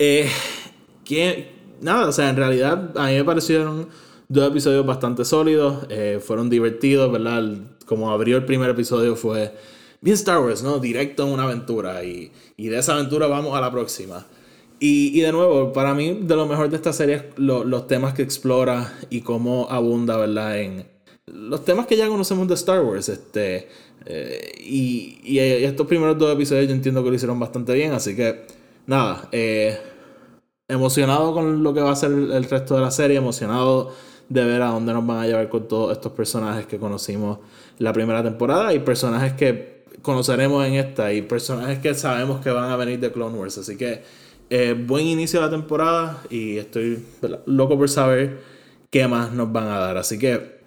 Eh, 0.00 0.28
que, 1.04 1.52
nada, 1.80 2.08
o 2.08 2.12
sea, 2.12 2.28
en 2.28 2.34
realidad 2.34 2.90
a 2.96 3.06
mí 3.06 3.14
me 3.14 3.24
parecieron 3.24 3.86
dos 4.28 4.50
episodios 4.50 4.84
bastante 4.84 5.24
sólidos, 5.24 5.86
eh, 5.90 6.18
fueron 6.20 6.50
divertidos, 6.50 7.12
¿verdad? 7.12 7.54
Como 7.86 8.10
abrió 8.10 8.36
el 8.36 8.44
primer 8.46 8.70
episodio 8.70 9.14
fue 9.14 9.54
bien 10.00 10.14
Star 10.14 10.40
Wars, 10.40 10.62
¿no? 10.62 10.78
Directo 10.78 11.26
en 11.26 11.32
una 11.32 11.44
aventura 11.44 12.04
y, 12.04 12.32
y 12.56 12.68
de 12.68 12.78
esa 12.78 12.94
aventura 12.94 13.26
vamos 13.26 13.56
a 13.56 13.60
la 13.60 13.70
próxima. 13.70 14.26
Y, 14.78 15.18
y, 15.18 15.20
de 15.20 15.32
nuevo, 15.32 15.72
para 15.72 15.94
mí, 15.94 16.20
de 16.22 16.36
lo 16.36 16.46
mejor 16.46 16.70
de 16.70 16.76
esta 16.76 16.92
serie 16.92 17.16
es 17.16 17.24
los 17.36 17.86
temas 17.86 18.14
que 18.14 18.22
explora 18.22 18.94
y 19.10 19.20
cómo 19.20 19.66
abunda, 19.70 20.16
¿verdad? 20.16 20.58
En 20.58 20.86
los 21.26 21.64
temas 21.64 21.86
que 21.86 21.96
ya 21.96 22.08
conocemos 22.08 22.48
de 22.48 22.54
Star 22.54 22.80
Wars. 22.80 23.10
Este, 23.10 23.68
eh, 24.06 24.52
y, 24.58 25.20
y, 25.22 25.38
estos 25.38 25.86
primeros 25.86 26.18
dos 26.18 26.32
episodios 26.32 26.66
yo 26.66 26.72
entiendo 26.72 27.02
que 27.04 27.10
lo 27.10 27.14
hicieron 27.14 27.38
bastante 27.38 27.74
bien, 27.74 27.92
así 27.92 28.16
que 28.16 28.46
nada, 28.86 29.28
eh, 29.32 29.78
emocionado 30.66 31.34
con 31.34 31.62
lo 31.62 31.74
que 31.74 31.80
va 31.80 31.92
a 31.92 31.96
ser 31.96 32.10
el 32.10 32.44
resto 32.44 32.74
de 32.74 32.80
la 32.80 32.90
serie, 32.90 33.18
emocionado 33.18 33.92
de 34.28 34.44
ver 34.44 34.62
a 34.62 34.68
dónde 34.68 34.92
nos 34.92 35.04
van 35.06 35.18
a 35.18 35.26
llevar 35.26 35.48
con 35.48 35.68
todos 35.68 35.92
estos 35.92 36.12
personajes 36.12 36.66
que 36.66 36.78
conocimos 36.78 37.40
la 37.78 37.92
primera 37.92 38.22
temporada 38.22 38.72
y 38.72 38.78
personajes 38.78 39.32
que 39.34 39.79
conoceremos 40.02 40.66
en 40.66 40.74
esta 40.74 41.12
y 41.12 41.22
personajes 41.22 41.78
que 41.78 41.94
sabemos 41.94 42.40
que 42.40 42.50
van 42.50 42.70
a 42.70 42.76
venir 42.76 43.00
de 43.00 43.12
Clone 43.12 43.38
Wars. 43.38 43.58
Así 43.58 43.76
que 43.76 44.02
eh, 44.48 44.74
buen 44.74 45.06
inicio 45.06 45.40
de 45.40 45.46
la 45.46 45.50
temporada 45.50 46.22
y 46.28 46.56
estoy 46.56 47.04
loco 47.46 47.78
por 47.78 47.88
saber 47.88 48.40
qué 48.90 49.06
más 49.06 49.32
nos 49.32 49.52
van 49.52 49.68
a 49.68 49.78
dar. 49.78 49.96
Así 49.96 50.18
que 50.18 50.60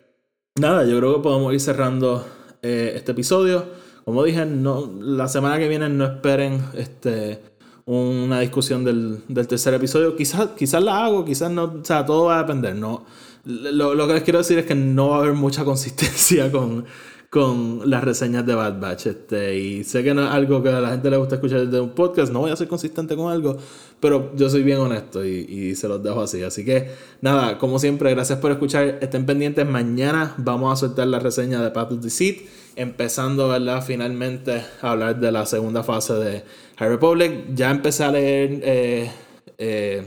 nada, 0.60 0.86
yo 0.86 0.98
creo 1.00 1.16
que 1.16 1.22
podemos 1.22 1.54
ir 1.54 1.60
cerrando 1.60 2.26
eh, 2.62 2.94
este 2.96 3.12
episodio. 3.12 3.66
Como 4.06 4.24
dije, 4.24 4.46
no, 4.46 4.92
la 5.00 5.28
semana 5.28 5.60
que 5.60 5.68
viene 5.68 5.90
no 5.90 6.06
esperen 6.06 6.62
este, 6.76 7.42
una 7.86 8.40
discusión 8.40 8.84
del, 8.84 9.22
del 9.28 9.48
tercer 9.48 9.74
episodio. 9.74 10.16
Quizás, 10.16 10.50
quizás 10.58 10.84
la 10.84 11.06
hago, 11.06 11.26
quizás 11.26 11.52
no. 11.52 11.64
O 11.82 11.86
sea, 11.86 12.06
todo 12.06 12.26
va 12.26 12.40
a 12.40 12.44
depender. 12.44 12.76
No, 12.76 13.06
lo, 13.46 13.96
lo 13.96 14.08
que 14.08 14.14
les 14.14 14.24
quiero 14.24 14.40
decir 14.40 14.60
es 14.60 14.66
que 14.66 14.76
no 14.76 15.10
va 15.10 15.18
a 15.18 15.20
haber 15.20 15.34
mucha 15.34 15.66
consistencia 15.66 16.52
con, 16.52 16.86
con 17.34 17.90
las 17.90 18.04
reseñas 18.04 18.46
de 18.46 18.54
Bad 18.54 18.80
Batch. 18.80 19.08
Este, 19.08 19.58
y 19.58 19.84
sé 19.84 20.04
que 20.04 20.14
no 20.14 20.24
es 20.24 20.30
algo 20.30 20.62
que 20.62 20.70
a 20.70 20.80
la 20.80 20.92
gente 20.92 21.10
le 21.10 21.18
gusta 21.18 21.34
escuchar 21.34 21.66
desde 21.66 21.82
un 21.82 21.90
podcast, 21.90 22.32
no 22.32 22.42
voy 22.42 22.52
a 22.52 22.56
ser 22.56 22.68
consistente 22.68 23.16
con 23.16 23.32
algo, 23.32 23.58
pero 24.00 24.36
yo 24.36 24.52
soy 24.52 24.62
bien 24.62 24.78
honesto 24.78 25.26
y, 25.26 25.74
se 25.74 25.88
los 25.88 26.04
dejo 26.04 26.22
así. 26.22 26.44
Así 26.44 26.64
que 26.64 26.92
nada, 27.22 27.58
como 27.58 27.80
siempre, 27.80 28.12
gracias 28.12 28.38
por 28.38 28.52
escuchar. 28.52 29.00
Estén 29.02 29.26
pendientes, 29.26 29.68
mañana 29.68 30.36
vamos 30.38 30.72
a 30.72 30.76
soltar 30.76 31.08
la 31.08 31.18
reseña 31.18 31.60
de 31.60 31.72
Path 31.72 31.94
of 31.94 32.02
Deceit, 32.02 32.48
empezando, 32.76 33.48
¿verdad? 33.48 33.84
Finalmente 33.84 34.64
a 34.84 34.92
hablar 34.92 35.20
de 35.20 35.32
la 35.32 35.48
segunda 35.48 35.82
fase 35.82 36.14
de 36.14 36.44
High 36.78 36.90
Republic. 36.90 37.56
Ya 37.56 37.72
empecé 37.72 38.04
a 38.04 38.12
leer... 38.12 38.60
Eh, 38.64 39.12
eh, 39.58 40.06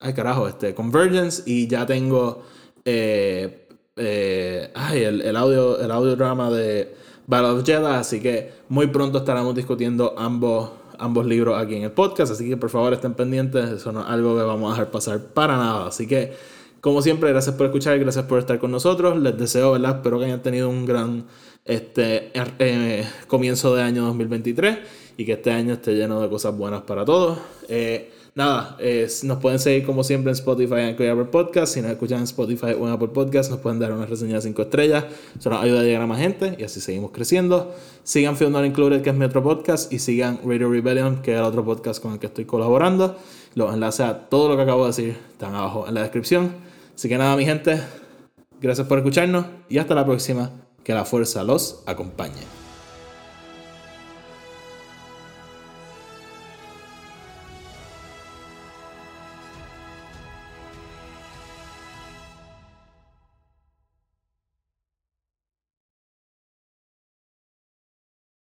ay 0.00 0.12
carajo, 0.12 0.48
este, 0.48 0.74
Convergence 0.74 1.44
y 1.46 1.68
ya 1.68 1.86
tengo 1.86 2.42
eh, 2.84 3.61
eh, 3.96 4.70
ay, 4.74 5.02
el, 5.02 5.20
el, 5.22 5.36
audio, 5.36 5.80
el 5.80 5.90
audio 5.90 6.16
drama 6.16 6.50
de 6.50 6.94
Battle 7.26 7.50
of 7.50 7.64
Jedi, 7.64 7.86
así 7.86 8.20
que 8.20 8.52
muy 8.68 8.86
pronto 8.88 9.18
estaremos 9.18 9.54
discutiendo 9.54 10.14
ambos, 10.16 10.70
ambos 10.98 11.26
libros 11.26 11.60
aquí 11.60 11.76
en 11.76 11.82
el 11.84 11.92
podcast, 11.92 12.32
así 12.32 12.48
que 12.48 12.56
por 12.56 12.70
favor 12.70 12.92
estén 12.92 13.14
pendientes, 13.14 13.70
eso 13.70 13.92
no 13.92 14.00
es 14.00 14.06
algo 14.06 14.36
que 14.36 14.42
vamos 14.42 14.70
a 14.70 14.74
dejar 14.74 14.90
pasar 14.90 15.20
para 15.20 15.56
nada, 15.56 15.86
así 15.86 16.06
que 16.06 16.32
como 16.82 17.00
siempre, 17.00 17.30
gracias 17.30 17.54
por 17.54 17.66
escuchar, 17.66 17.96
gracias 18.00 18.24
por 18.24 18.40
estar 18.40 18.58
con 18.58 18.72
nosotros, 18.72 19.16
les 19.16 19.38
deseo, 19.38 19.70
¿verdad? 19.70 19.98
Espero 19.98 20.18
que 20.18 20.24
hayan 20.24 20.42
tenido 20.42 20.68
un 20.68 20.84
gran 20.84 21.26
este, 21.64 22.32
eh, 22.34 23.06
comienzo 23.28 23.76
de 23.76 23.82
año 23.82 24.02
2023 24.06 24.78
y 25.16 25.24
que 25.24 25.34
este 25.34 25.52
año 25.52 25.74
esté 25.74 25.94
lleno 25.94 26.20
de 26.20 26.28
cosas 26.28 26.56
buenas 26.56 26.82
para 26.82 27.04
todos. 27.04 27.38
Eh, 27.68 28.10
nada, 28.34 28.76
nos 29.22 29.38
pueden 29.38 29.58
seguir 29.58 29.84
como 29.84 30.04
siempre 30.04 30.30
en 30.30 30.34
Spotify 30.34 30.74
en 30.80 30.90
Apple 30.90 31.24
Podcast. 31.30 31.74
Si 31.74 31.82
nos 31.82 31.90
escuchan 31.90 32.18
en 32.18 32.24
Spotify 32.24 32.72
o 32.78 32.86
en 32.86 32.92
Apple 32.92 33.08
Podcast, 33.08 33.50
nos 33.50 33.60
pueden 33.60 33.78
dar 33.78 33.92
una 33.92 34.06
reseña 34.06 34.36
de 34.36 34.42
5 34.42 34.62
estrellas. 34.62 35.04
Eso 35.38 35.50
nos 35.50 35.62
ayuda 35.62 35.80
a 35.80 35.82
llegar 35.82 36.02
a 36.02 36.06
más 36.06 36.18
gente 36.18 36.56
y 36.58 36.64
así 36.64 36.80
seguimos 36.80 37.10
creciendo. 37.10 37.74
Sigan 38.04 38.36
Film 38.36 38.52
Not 38.52 38.64
Included, 38.64 39.02
que 39.02 39.10
es 39.10 39.16
mi 39.16 39.24
otro 39.24 39.42
podcast, 39.42 39.92
y 39.92 39.98
sigan 39.98 40.40
Radio 40.44 40.70
Rebellion, 40.70 41.22
que 41.22 41.32
es 41.32 41.38
el 41.38 41.44
otro 41.44 41.64
podcast 41.64 42.02
con 42.02 42.12
el 42.14 42.18
que 42.18 42.26
estoy 42.26 42.44
colaborando. 42.44 43.16
Los 43.54 43.72
enlaces 43.74 44.06
a 44.06 44.28
todo 44.28 44.48
lo 44.48 44.56
que 44.56 44.62
acabo 44.62 44.82
de 44.82 44.88
decir 44.88 45.16
están 45.32 45.54
abajo 45.54 45.86
en 45.86 45.94
la 45.94 46.02
descripción. 46.02 46.52
Así 46.94 47.08
que 47.08 47.18
nada, 47.18 47.36
mi 47.36 47.44
gente, 47.44 47.80
gracias 48.60 48.86
por 48.86 48.98
escucharnos 48.98 49.46
y 49.68 49.78
hasta 49.78 49.94
la 49.94 50.04
próxima. 50.04 50.50
Que 50.82 50.94
la 50.94 51.04
fuerza 51.04 51.44
los 51.44 51.84
acompañe. 51.86 52.61